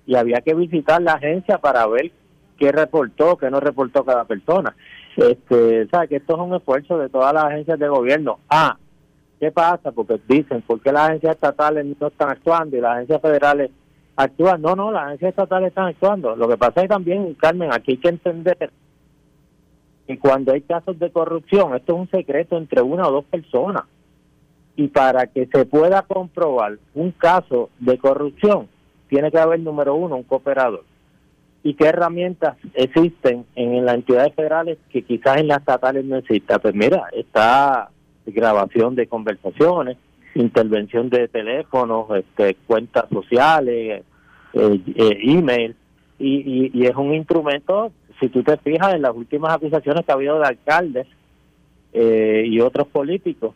[0.04, 2.10] y había que visitar la agencia para ver
[2.58, 4.74] qué reportó, qué no reportó cada persona.
[5.16, 6.08] Este, ¿sabes?
[6.08, 8.40] Que esto es un esfuerzo de todas las agencias de gobierno.
[8.50, 8.76] Ah,
[9.38, 9.92] ¿qué pasa?
[9.92, 13.70] Porque dicen, ¿por qué las agencias estatales no están actuando y las agencias federales
[14.16, 14.62] actúan?
[14.62, 16.36] No, no, las agencias estatales están actuando.
[16.36, 18.70] Lo que pasa es también, Carmen, aquí hay que entender
[20.06, 23.84] que cuando hay casos de corrupción, esto es un secreto entre una o dos personas
[24.76, 28.68] y para que se pueda comprobar un caso de corrupción,
[29.08, 30.84] tiene que haber, número uno, un cooperador.
[31.62, 36.58] ¿Y qué herramientas existen en las entidades federales que quizás en las estatales no exista?
[36.58, 37.90] Pues mira, está
[38.26, 39.96] grabación de conversaciones,
[40.34, 44.02] intervención de teléfonos, este, cuentas sociales,
[44.52, 45.74] eh, eh, email,
[46.18, 50.14] y, y, es un instrumento, si tú te fijas en las últimas acusaciones que ha
[50.14, 51.06] habido de alcaldes
[51.92, 53.54] eh, y otros políticos,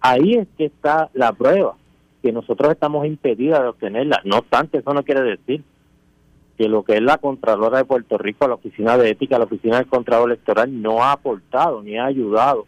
[0.00, 1.76] Ahí es que está la prueba,
[2.22, 4.20] que nosotros estamos impedidos de obtenerla.
[4.24, 5.62] No obstante, eso no quiere decir
[6.56, 9.76] que lo que es la Contralora de Puerto Rico, la Oficina de Ética, la Oficina
[9.76, 12.66] del Contralor Electoral, no ha aportado ni ha ayudado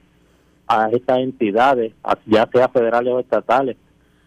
[0.73, 1.93] a estas entidades,
[2.27, 3.77] ya sea federales o estatales,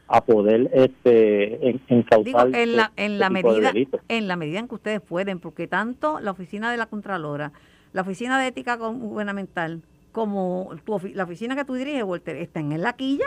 [0.07, 3.73] a poder este en, encauzar en la, en la este medida
[4.07, 7.51] en la medida en que ustedes pueden porque tanto la oficina de la contralora
[7.91, 9.81] la oficina de ética gubernamental
[10.11, 10.69] como
[11.13, 13.25] la oficina que tú diriges, Walter, están en la quilla.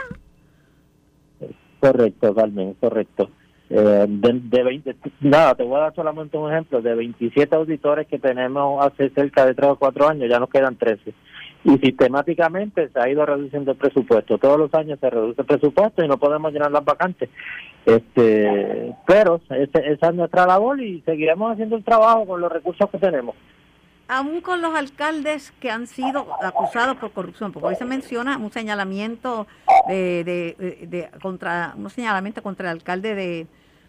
[1.81, 3.31] Correcto, Carmen, correcto.
[3.71, 6.81] Eh, de, 20, nada, te voy a dar solamente un ejemplo.
[6.81, 10.77] De 27 auditores que tenemos hace cerca de 3 o 4 años, ya nos quedan
[10.77, 11.13] 13.
[11.65, 14.39] Y sistemáticamente se ha ido reduciendo el presupuesto.
[14.39, 17.29] Todos los años se reduce el presupuesto y no podemos llenar las vacantes.
[17.85, 22.99] este Pero esa es nuestra labor y seguiremos haciendo el trabajo con los recursos que
[22.99, 23.35] tenemos
[24.09, 28.51] aún con los alcaldes que han sido acusados por corrupción, porque hoy se menciona un
[28.51, 29.47] señalamiento
[29.87, 33.47] de, contra un señalamiento contra el alcalde de,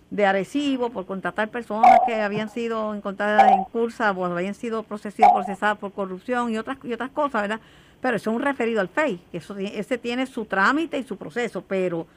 [0.10, 5.32] de Arecibo por contratar personas que habían sido encontradas en cursa o habían sido procesadas,
[5.34, 7.60] procesadas por corrupción y otras y otras cosas, ¿verdad?
[8.02, 11.18] Pero eso es un referido al FEI, que eso ese tiene su trámite y su
[11.18, 12.08] proceso, pero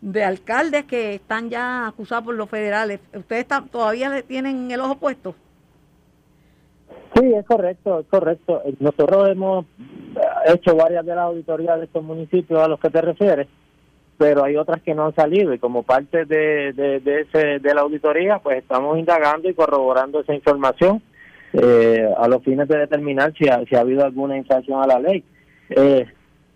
[0.00, 4.96] de alcaldes que están ya acusados por los federales, ¿ustedes todavía le tienen el ojo
[4.96, 5.34] puesto?
[7.14, 8.62] Sí, es correcto, es correcto.
[8.78, 9.66] Nosotros hemos
[10.46, 13.48] hecho varias de las auditorías de estos municipios a los que te refieres,
[14.18, 17.82] pero hay otras que no han salido y como parte de, de, ese, de la
[17.82, 21.02] auditoría, pues estamos indagando y corroborando esa información
[21.52, 24.98] eh, a los fines de determinar si ha, si ha habido alguna infracción a la
[24.98, 25.22] ley.
[25.70, 26.06] Eh,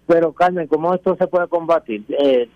[0.06, 2.04] pero Carmen, ¿cómo esto se puede combatir?
[2.08, 2.48] Eh,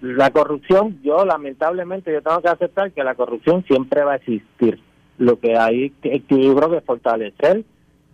[0.00, 4.80] la corrupción, yo lamentablemente yo tengo que aceptar que la corrupción siempre va a existir
[5.18, 7.64] lo que hay que, yo que fortalecer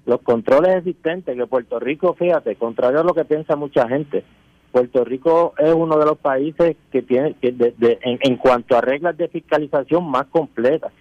[0.04, 4.24] los controles existentes que Puerto Rico, fíjate, contrario a lo que piensa mucha gente,
[4.70, 7.54] Puerto Rico es uno de los países que tiene, que
[8.02, 10.92] en, cuanto a reglas de fiscalización más completas.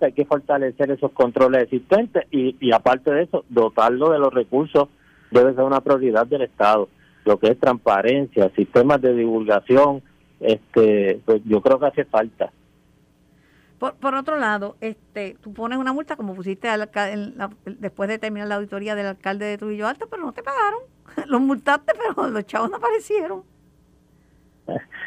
[0.00, 4.88] Hay que fortalecer esos controles existentes y, y aparte de eso, dotarlo de los recursos
[5.30, 6.88] debe ser una prioridad del Estado.
[7.24, 10.02] Lo que es transparencia, sistemas de divulgación,
[10.40, 12.50] este, pues yo creo que hace falta.
[13.78, 16.90] Por, por otro lado, este, tú pones una multa como pusiste al,
[17.66, 20.80] después de terminar la auditoría del alcalde de Trujillo Alto, pero no te pagaron.
[21.26, 23.42] Los multaste, pero los chavos no aparecieron.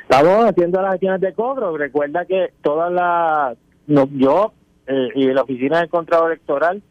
[0.04, 1.78] Estamos haciendo las acciones de cobro.
[1.78, 3.58] Recuerda que todas las.
[3.88, 4.54] No, yo
[4.88, 6.82] eh, y la oficina del Contralor Electoral,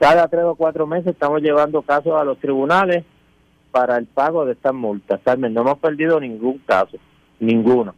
[0.00, 3.04] cada tres o cuatro meses estamos llevando casos a los tribunales
[3.70, 5.20] para el pago de estas multas.
[5.24, 6.98] Carmen, no hemos perdido ningún caso,
[7.38, 7.94] ninguno.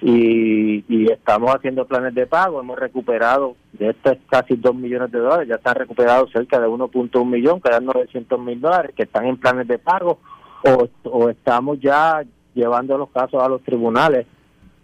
[0.00, 2.60] Y, y estamos haciendo planes de pago.
[2.60, 7.24] Hemos recuperado de estos casi 2 millones de dólares, ya están recuperados cerca de 1.1
[7.24, 10.18] millón, quedan 900 mil dólares que están en planes de pago
[10.64, 12.22] o, o estamos ya
[12.54, 14.26] llevando los casos a los tribunales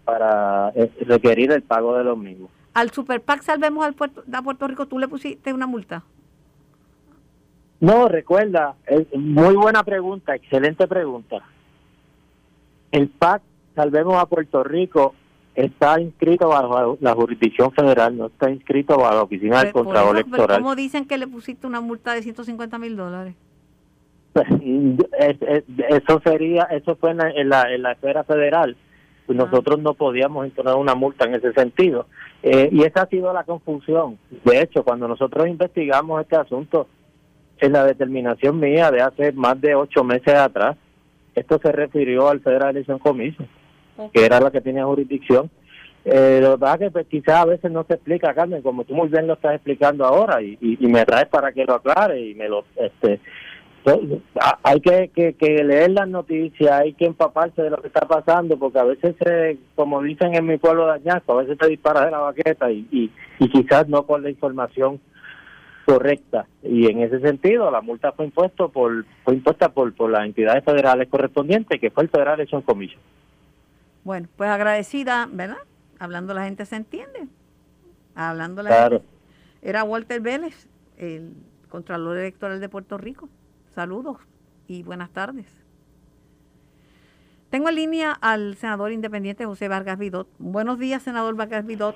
[0.03, 2.49] para eh, requerir el pago de los mismos.
[2.73, 6.03] ¿Al Super PAC Salvemos al Puerto, a Puerto Rico tú le pusiste una multa?
[7.79, 11.37] No, recuerda, es muy buena pregunta, excelente pregunta.
[12.91, 13.41] El PAC
[13.75, 15.13] Salvemos a Puerto Rico
[15.55, 20.59] está inscrito bajo la jurisdicción federal, no está inscrito bajo la oficina del Contralor Electoral.
[20.59, 23.35] ¿Cómo dicen que le pusiste una multa de 150 mil dólares?
[24.33, 27.17] Pues, eso sería, eso fue en
[27.49, 28.75] la, en la, esfera federal.
[29.25, 29.43] Pues ah.
[29.45, 32.07] nosotros no podíamos imponer una multa en ese sentido.
[32.43, 34.19] Eh, y esa ha sido la confusión.
[34.43, 36.87] De hecho, cuando nosotros investigamos este asunto,
[37.59, 40.75] en la determinación mía de hace más de ocho meses atrás,
[41.33, 43.47] esto se refirió al Federal Election Commission
[44.13, 45.49] que era la que tenía jurisdicción.
[46.05, 49.09] Eh, lo que que pues, quizás a veces no se explica, Carmen, como tú muy
[49.09, 52.47] bien lo estás explicando ahora, y, y, me traes para que lo aclare y me
[52.47, 52.65] lo...
[52.75, 53.19] este
[54.63, 58.79] hay que, que, leer las noticias, hay que empaparse de lo que está pasando, porque
[58.79, 59.15] a veces,
[59.75, 62.87] como dicen en mi pueblo de Añasco, a veces te disparas de la baqueta y,
[62.91, 64.99] y, quizás no con la información
[65.85, 66.47] correcta.
[66.63, 70.63] Y en ese sentido la multa fue impuesto por fue impuesta por por las entidades
[70.63, 72.99] federales correspondientes que fue el Federal Election Commission
[74.05, 75.57] bueno, pues agradecida, ¿verdad?
[75.97, 77.27] Hablando la gente se entiende.
[78.13, 79.05] Hablando la gente.
[79.63, 81.33] Era Walter Vélez, el
[81.69, 83.27] Contralor Electoral de Puerto Rico.
[83.73, 84.17] Saludos
[84.67, 85.47] y buenas tardes.
[87.49, 90.29] Tengo en línea al senador independiente José Vargas Vidot.
[90.37, 91.95] Buenos días, senador Vargas Vidot.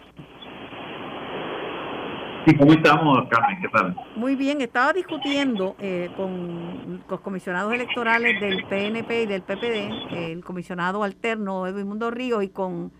[2.57, 3.61] ¿Cómo estamos, Carmen?
[3.61, 3.95] ¿Qué tal?
[4.15, 10.43] Muy bien, estaba discutiendo eh, con los comisionados electorales del PNP y del PPD, el
[10.43, 12.91] comisionado alterno Edwin Mundo Ríos y con,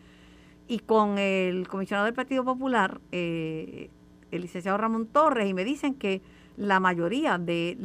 [0.68, 3.90] y con el comisionado del Partido Popular, eh,
[4.32, 6.22] el licenciado Ramón Torres, y me dicen que
[6.58, 7.78] la mayoría de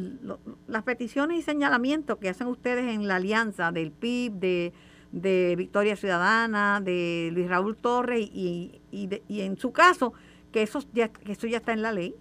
[0.67, 4.73] las peticiones y señalamientos que hacen ustedes en la alianza del PIB, de,
[5.11, 10.13] de Victoria Ciudadana, de Luis Raúl Torres y, y en su caso,
[10.55, 12.15] que eso ya, que eso ya está en la ley?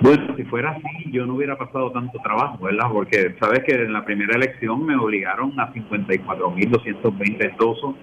[0.00, 2.86] Bueno, si fuera así, yo no hubiera pasado tanto trabajo, ¿verdad?
[2.90, 7.96] Porque sabes que en la primera elección me obligaron a 54.220 endosos.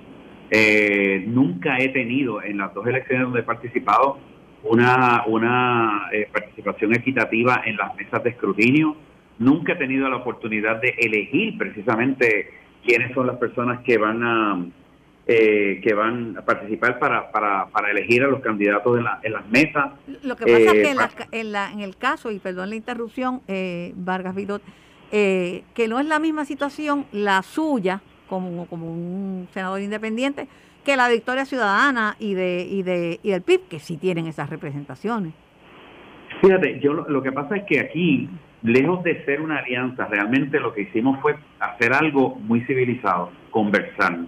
[0.51, 4.19] Eh, nunca he tenido en las dos elecciones donde he participado
[4.63, 8.95] una, una eh, participación equitativa en las mesas de escrutinio.
[9.39, 12.51] Nunca he tenido la oportunidad de elegir precisamente
[12.85, 14.65] quiénes son las personas que van a
[15.29, 19.33] eh, que van a participar para, para, para elegir a los candidatos en, la, en
[19.33, 19.91] las mesas.
[20.23, 23.41] Lo que pasa es que eh, en, la, en, el caso, y perdón la interrupción,
[23.49, 24.61] eh, Vargas Vidot,
[25.11, 30.47] que no es la misma situación la suya como, como un senador independiente
[30.85, 34.49] que la Victoria Ciudadana y de y de y del PIB, que sí tienen esas
[34.49, 35.33] representaciones.
[36.41, 38.29] Fíjate, yo lo, lo que pasa es que aquí,
[38.63, 44.19] lejos de ser una alianza, realmente lo que hicimos fue hacer algo muy civilizado, conversar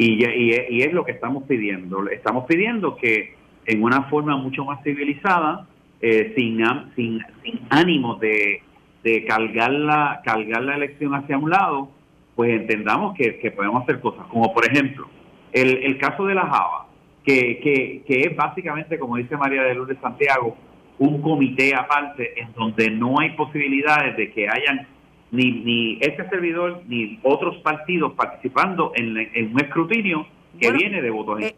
[0.00, 2.08] y, es lo que estamos pidiendo.
[2.08, 3.34] Estamos pidiendo que
[3.66, 5.66] en una forma mucho más civilizada,
[6.00, 6.64] eh, sin,
[6.96, 7.20] sin,
[7.68, 8.62] ánimo de,
[9.04, 11.90] de cargar, la, cargar la elección hacia un lado,
[12.34, 14.26] pues entendamos que, podemos hacer cosas.
[14.28, 15.06] Como por ejemplo,
[15.52, 16.86] el, el caso de la Java,
[17.22, 20.56] que, que, que es básicamente, como dice María de Lourdes Santiago,
[20.98, 24.86] un comité aparte en donde no hay posibilidades de que hayan
[25.30, 29.16] ni, ni este servidor ni otros partidos participando en,
[29.52, 30.26] un escrutinio
[30.58, 31.54] que viene de votos eh,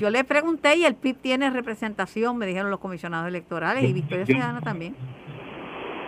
[0.00, 4.26] yo le pregunté y el PIB tiene representación, me dijeron los comisionados electorales y Victoria
[4.26, 4.96] Ciudadana también.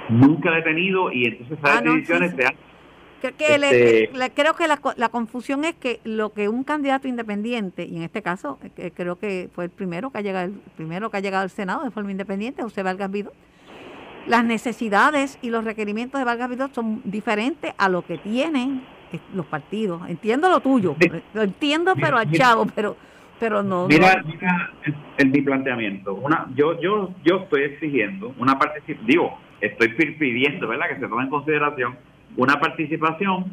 [0.09, 2.55] Nunca he tenido y entonces esas ah, decisiones se han
[3.23, 8.03] este creo que la, la, confusión es que lo que un candidato independiente, y en
[8.03, 11.21] este caso eh, creo que fue el primero que ha llegado, el primero que ha
[11.21, 13.33] llegado al Senado de forma independiente, José Vargas Vido,
[14.27, 18.83] las necesidades y los requerimientos de Vargas Vidot son diferentes a lo que tienen
[19.35, 20.03] los partidos.
[20.09, 20.97] Entiendo lo tuyo,
[21.35, 22.97] lo entiendo pero al chavo, pero
[23.39, 23.89] pero no.
[23.89, 24.23] Mira,
[25.17, 26.15] el, mi planteamiento.
[26.15, 30.89] Una, yo yo yo estoy exigiendo una participación, digo, estoy pidiendo, ¿verdad?
[30.89, 31.97] Que se tome en consideración
[32.37, 33.47] una participación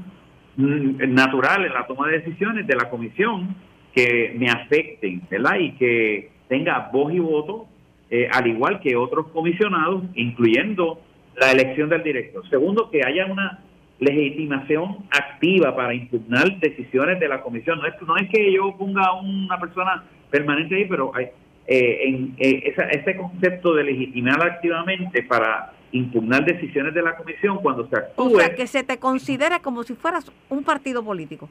[0.58, 3.56] mm, natural en la toma de decisiones de la comisión
[3.94, 5.58] que me afecten, ¿verdad?
[5.60, 7.68] Y que tenga voz y voto
[8.10, 11.02] eh, al igual que otros comisionados, incluyendo
[11.36, 12.48] la elección del director.
[12.50, 13.60] Segundo, que haya una
[14.00, 17.80] legitimación activa para impugnar decisiones de la comisión.
[17.80, 21.28] No es, no es que yo ponga una persona permanente ahí, pero hay,
[21.68, 27.88] eh, en, eh, ese concepto de legitimar activamente para impugnar decisiones de la comisión cuando
[27.88, 28.36] se actúe.
[28.36, 31.50] O sea, que se te considera como si fueras un partido político.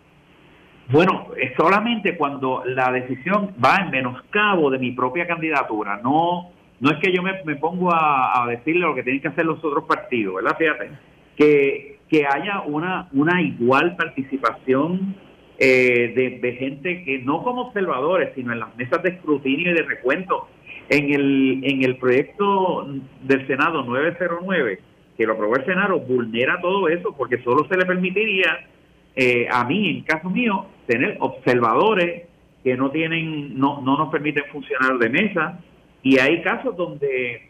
[0.89, 6.01] Bueno, solamente cuando la decisión va en menoscabo de mi propia candidatura.
[6.03, 9.65] No, no es que yo me, pongo a, decirle lo que tienen que hacer los
[9.65, 10.57] otros partidos, ¿verdad?
[10.57, 10.91] Fíjate,
[11.37, 15.17] que, que haya una, una igual participación
[15.59, 19.75] eh, de, de, gente que no como observadores, sino en las mesas de escrutinio y
[19.75, 20.49] de recuento.
[20.89, 22.87] En el, en el proyecto
[23.23, 24.79] del Senado 909,
[25.17, 28.69] que lo aprobó el Senado, vulnera todo eso porque solo se le permitiría
[29.17, 32.25] eh, a mí, en caso mío, tener observadores
[32.63, 35.59] que no tienen, no, no nos permiten funcionar de mesa.
[36.03, 37.49] Y hay casos donde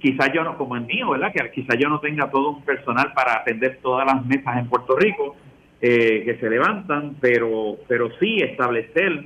[0.00, 1.32] quizás yo no, como en mío, ¿verdad?
[1.32, 4.96] Que quizás yo no tenga todo un personal para atender todas las mesas en Puerto
[4.96, 5.36] Rico
[5.80, 9.24] eh, que se levantan, pero, pero sí establecer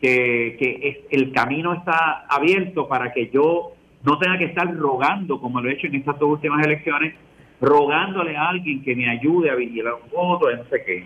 [0.00, 3.72] que, que el camino está abierto para que yo
[4.04, 7.14] no tenga que estar rogando, como lo he hecho en estas dos últimas elecciones,
[7.60, 11.04] rogándole a alguien que me ayude a vigilar un voto, no sé qué.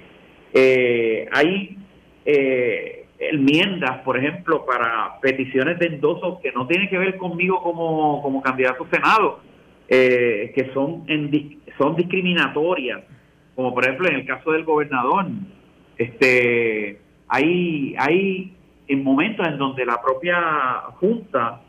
[0.55, 1.79] Eh, hay
[2.25, 8.21] eh, enmiendas, por ejemplo, para peticiones de endoso que no tienen que ver conmigo como,
[8.23, 9.41] como candidato Senado,
[9.89, 13.03] eh, que son, en, son discriminatorias,
[13.55, 15.27] como por ejemplo en el caso del gobernador.
[15.97, 16.99] Este,
[17.29, 18.55] hay, hay
[18.89, 20.41] en momentos en donde la propia
[20.99, 21.61] Junta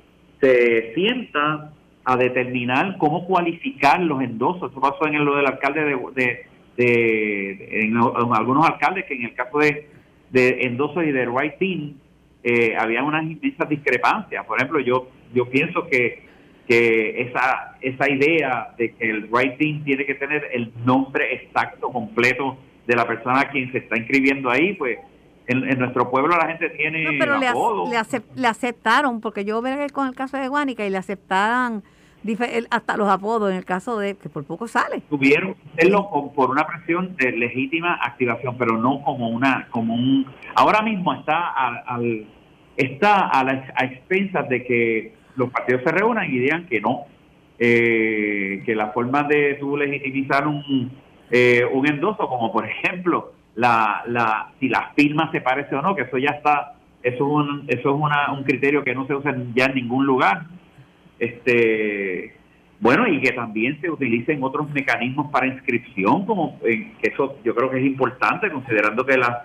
[0.41, 1.71] se sienta
[2.05, 4.71] a determinar cómo cualificar los endosos.
[4.71, 6.45] Eso pasó en lo del alcalde de,
[6.77, 9.89] de, en, algunos alcaldes que en el caso de,
[10.31, 11.93] de endosos y de right team
[12.43, 14.45] eh, había unas inmensas discrepancias.
[14.45, 16.23] Por ejemplo, yo yo pienso que,
[16.67, 21.89] que esa esa idea de que el right team tiene que tener el nombre exacto,
[21.89, 24.99] completo de la persona a quien se está inscribiendo ahí, pues
[25.47, 27.47] en, nuestro pueblo la gente tiene no, pero le,
[28.35, 31.83] le, aceptaron, porque yo veo con el caso de Guánica y le aceptaron
[32.69, 35.01] hasta los apodos en el caso de que por poco sale.
[35.09, 40.82] Tuvieron hacerlo por una presión de legítima activación, pero no como una como un ahora
[40.82, 41.49] mismo está
[41.86, 42.26] al,
[42.78, 47.05] está a las a expensas de que los partidos se reúnan y digan que no,
[47.59, 50.91] eh, que la forma de tú legitimizar un
[51.30, 55.95] eh, un endoso, como por ejemplo la, la si la firma se parece o no,
[55.95, 59.13] que eso ya está eso es un, eso es una, un criterio que no se
[59.13, 60.45] usa ya en ningún lugar
[61.26, 62.36] este
[62.80, 67.55] bueno y que también se utilicen otros mecanismos para inscripción como eh, que eso yo
[67.55, 69.38] creo que es importante considerando que las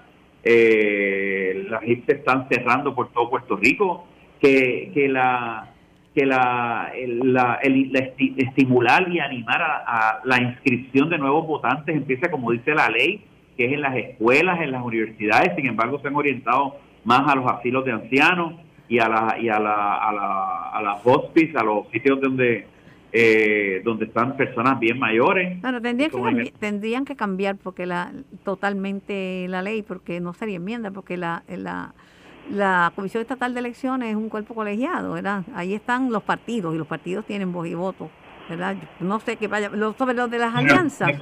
[0.42, 4.06] eh, las se están cerrando por todo Puerto Rico
[4.40, 5.70] que, que la
[6.14, 12.74] que la, la, estimular y animar a, la inscripción de nuevos votantes empieza como dice
[12.74, 13.22] la ley
[13.56, 17.36] que es en las escuelas en las universidades sin embargo se han orientado más a
[17.36, 18.54] los asilos de ancianos
[18.88, 22.66] y a la y a la a la, a la hospice, a los sitios donde
[23.12, 25.60] eh, donde están personas bien mayores.
[25.62, 28.12] Bueno, tendrían que, tendrían que cambiar porque la
[28.44, 31.94] totalmente la ley, porque no sería enmienda, porque la, la,
[32.50, 35.42] la Comisión Estatal de Elecciones es un cuerpo colegiado, ¿verdad?
[35.54, 38.10] Ahí están los partidos y los partidos tienen voz y voto,
[38.48, 38.76] ¿verdad?
[39.00, 41.12] No sé qué vaya, sobre lo de las alianzas.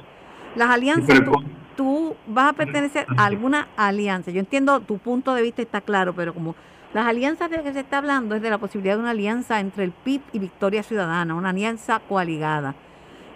[0.55, 1.31] Las alianzas, tú,
[1.77, 4.31] tú vas a pertenecer a alguna alianza.
[4.31, 6.55] Yo entiendo tu punto de vista está claro, pero como
[6.93, 9.59] las alianzas de las que se está hablando es de la posibilidad de una alianza
[9.59, 12.75] entre el PIB y Victoria Ciudadana, una alianza coaligada.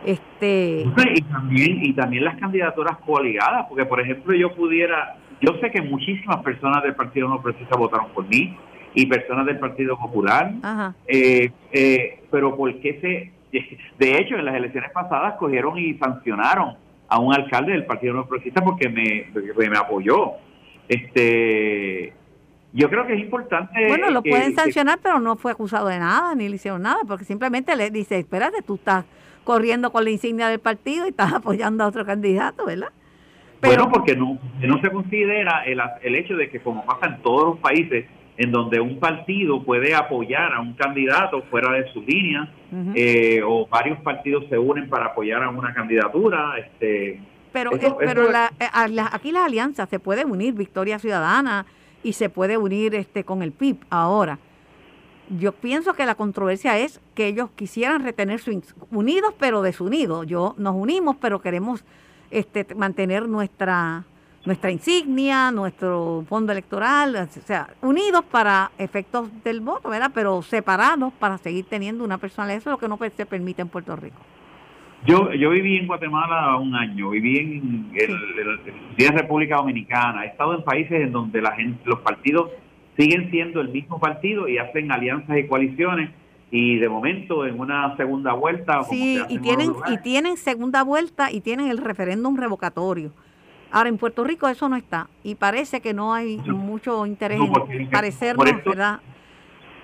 [0.06, 0.86] Este...
[1.14, 5.82] Y también, y también las candidaturas coaligadas, porque por ejemplo yo pudiera, yo sé que
[5.82, 8.58] muchísimas personas del Partido No Precisa votaron por mí
[8.94, 10.52] y personas del Partido Popular,
[11.08, 13.32] eh, eh, pero ¿por qué se...?
[14.00, 16.78] De hecho, en las elecciones pasadas cogieron y sancionaron
[17.10, 20.32] a un alcalde del Partido No Progresista porque me, porque me apoyó.
[20.88, 22.14] Este
[22.74, 23.88] yo creo que es importante.
[23.88, 27.26] Bueno, lo pueden sancionar, pero no fue acusado de nada, ni le hicieron nada, porque
[27.26, 29.06] simplemente le dice: espérate, tú estás
[29.44, 32.90] corriendo con la insignia del partido y estás apoyando a otro candidato, ¿verdad?
[33.60, 37.22] Pero, bueno, porque no, no se considera el, el hecho de que, como pasa en
[37.22, 38.06] todos los países,
[38.38, 42.50] en donde un partido puede apoyar a un candidato fuera de su línea,
[42.96, 46.56] eh, o varios partidos se unen para apoyar a una candidatura.
[46.58, 48.48] este Pero, pero eh,
[49.12, 51.68] aquí las alianzas se puede unir, Victoria Ciudadana,
[52.04, 53.78] y se puede unir este con el PIB.
[53.90, 54.40] Ahora,
[55.30, 60.28] yo pienso que la controversia es que ellos quisieran retener su unidos pero desunidos.
[60.28, 61.84] Yo nos unimos pero queremos
[62.30, 64.06] este mantener nuestra
[64.44, 70.12] nuestra insignia, nuestro fondo electoral, o sea, unidos para efectos del voto, ¿verdad?
[70.14, 72.58] Pero separados para seguir teniendo una personalidad.
[72.58, 74.18] Eso es lo que no se permite en Puerto Rico.
[75.06, 80.64] Yo, yo viví en Guatemala un año, viví en, el, República Dominicana, he estado en
[80.64, 82.52] países en donde la gente, los partidos
[82.98, 86.12] siguen siendo el mismo partido y hacen alianzas y coaliciones
[86.52, 91.40] y de momento en una segunda vuelta sí y tienen y tienen segunda vuelta y
[91.42, 93.12] tienen el referéndum revocatorio.
[93.72, 97.40] Ahora, en Puerto Rico eso no está y parece que no hay mucho interés
[97.70, 99.00] en parecernos, ¿verdad?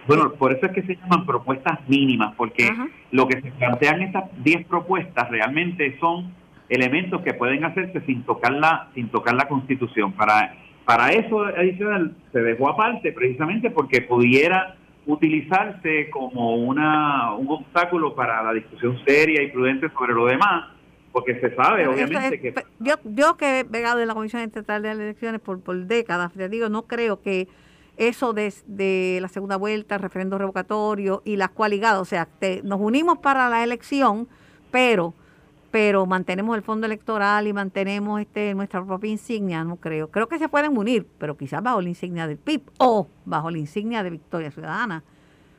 [0.08, 2.70] Bueno, por eso es que se llaman propuestas mínimas, porque
[3.12, 6.34] lo que se plantean estas 10 propuestas realmente son
[6.70, 10.14] elementos que pueden hacerse sin tocar la, sin tocar la Constitución.
[10.14, 10.56] Para,
[10.86, 18.44] para eso adicional se dejó aparte precisamente porque pudiera utilizarse como una, un obstáculo para
[18.44, 20.66] la discusión seria y prudente sobre lo demás,
[21.12, 22.54] porque se sabe, obviamente, que...
[22.80, 26.50] Yo, yo que he pegado en la Comisión Estatal de Elecciones por, por décadas, te
[26.50, 27.48] digo, no creo que
[27.98, 32.28] eso de, la segunda vuelta, el referendo revocatorio y las cualigadas, o sea,
[32.64, 34.28] nos unimos para la elección,
[34.72, 35.14] pero
[35.70, 40.10] pero mantenemos el fondo electoral y mantenemos este nuestra propia insignia, no creo.
[40.10, 43.58] Creo que se pueden unir, pero quizás bajo la insignia del PIB o bajo la
[43.58, 45.04] insignia de Victoria Ciudadana.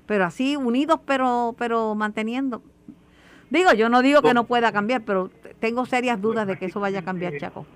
[0.07, 2.63] Pero así unidos, pero pero manteniendo.
[3.51, 5.31] Digo, yo no digo que no pueda cambiar, pero
[5.61, 7.67] tengo serias dudas de que eso vaya a cambiar, Chaco.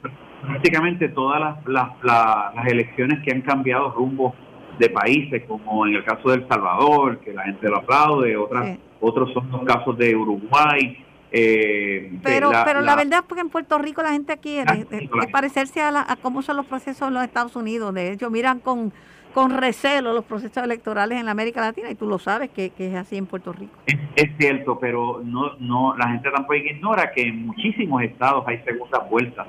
[0.40, 4.34] Prácticamente todas las, las, las elecciones que han cambiado rumbo
[4.82, 8.78] de países, como en el caso de El Salvador, que la gente lo aplaude, otras,
[9.00, 11.04] otros son los casos de Uruguay.
[11.30, 15.26] Eh, pero la, pero la, verdad es que en Puerto Rico la gente quiere ah,
[15.30, 17.94] parecerse a, cómo son los procesos en los Estados Unidos.
[17.94, 18.92] De hecho, miran con,
[19.32, 22.94] con recelo los procesos electorales en la América Latina y tú lo sabes que, es
[22.96, 23.72] así en Puerto Rico.
[24.16, 29.08] Es, cierto, pero no no la gente tampoco ignora que en muchísimos estados hay segundas
[29.08, 29.46] vueltas.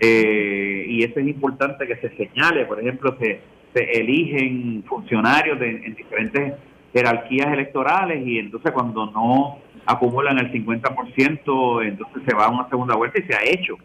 [0.00, 2.66] Eh, y eso es importante que se señale.
[2.66, 3.40] Por ejemplo, se
[3.74, 6.54] se eligen funcionarios de, en diferentes
[6.92, 12.96] jerarquías electorales y entonces cuando no acumulan el 50%, entonces se va a una segunda
[12.96, 13.76] vuelta y se ha hecho.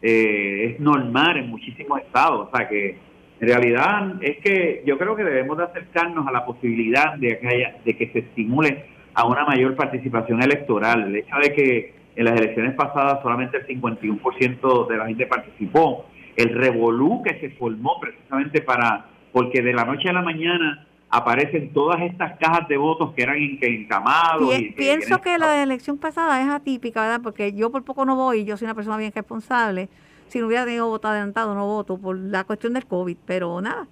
[0.00, 2.98] Eh, es normal en muchísimos estados, o sea que
[3.40, 7.48] en realidad es que yo creo que debemos de acercarnos a la posibilidad de que,
[7.48, 8.84] haya, de que se estimule
[9.14, 11.08] a una mayor participación electoral.
[11.08, 16.06] El hecho de que en las elecciones pasadas solamente el 51% de la gente participó,
[16.36, 21.72] el revolú que se formó precisamente para porque de la noche a la mañana aparecen
[21.74, 24.58] todas estas cajas de votos que eran encamados.
[24.58, 27.20] y pienso que la elección pasada es atípica, ¿verdad?
[27.22, 29.90] Porque yo por poco no voy, yo soy una persona bien responsable.
[30.28, 33.86] Si no hubiera tenido voto adelantado, no voto por la cuestión del COVID, pero nada.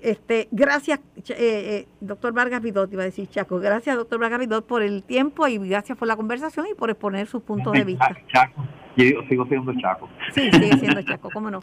[0.00, 4.66] Este, gracias, eh, eh, doctor Vargas Vidot, iba a decir Chaco, gracias, doctor Vargas Vidot,
[4.66, 8.16] por el tiempo y gracias por la conversación y por exponer sus puntos de vista.
[8.32, 8.64] Chaco,
[8.96, 10.08] yo sigo siendo Chaco.
[10.32, 11.62] Sí, sigue siendo Chaco, cómo no.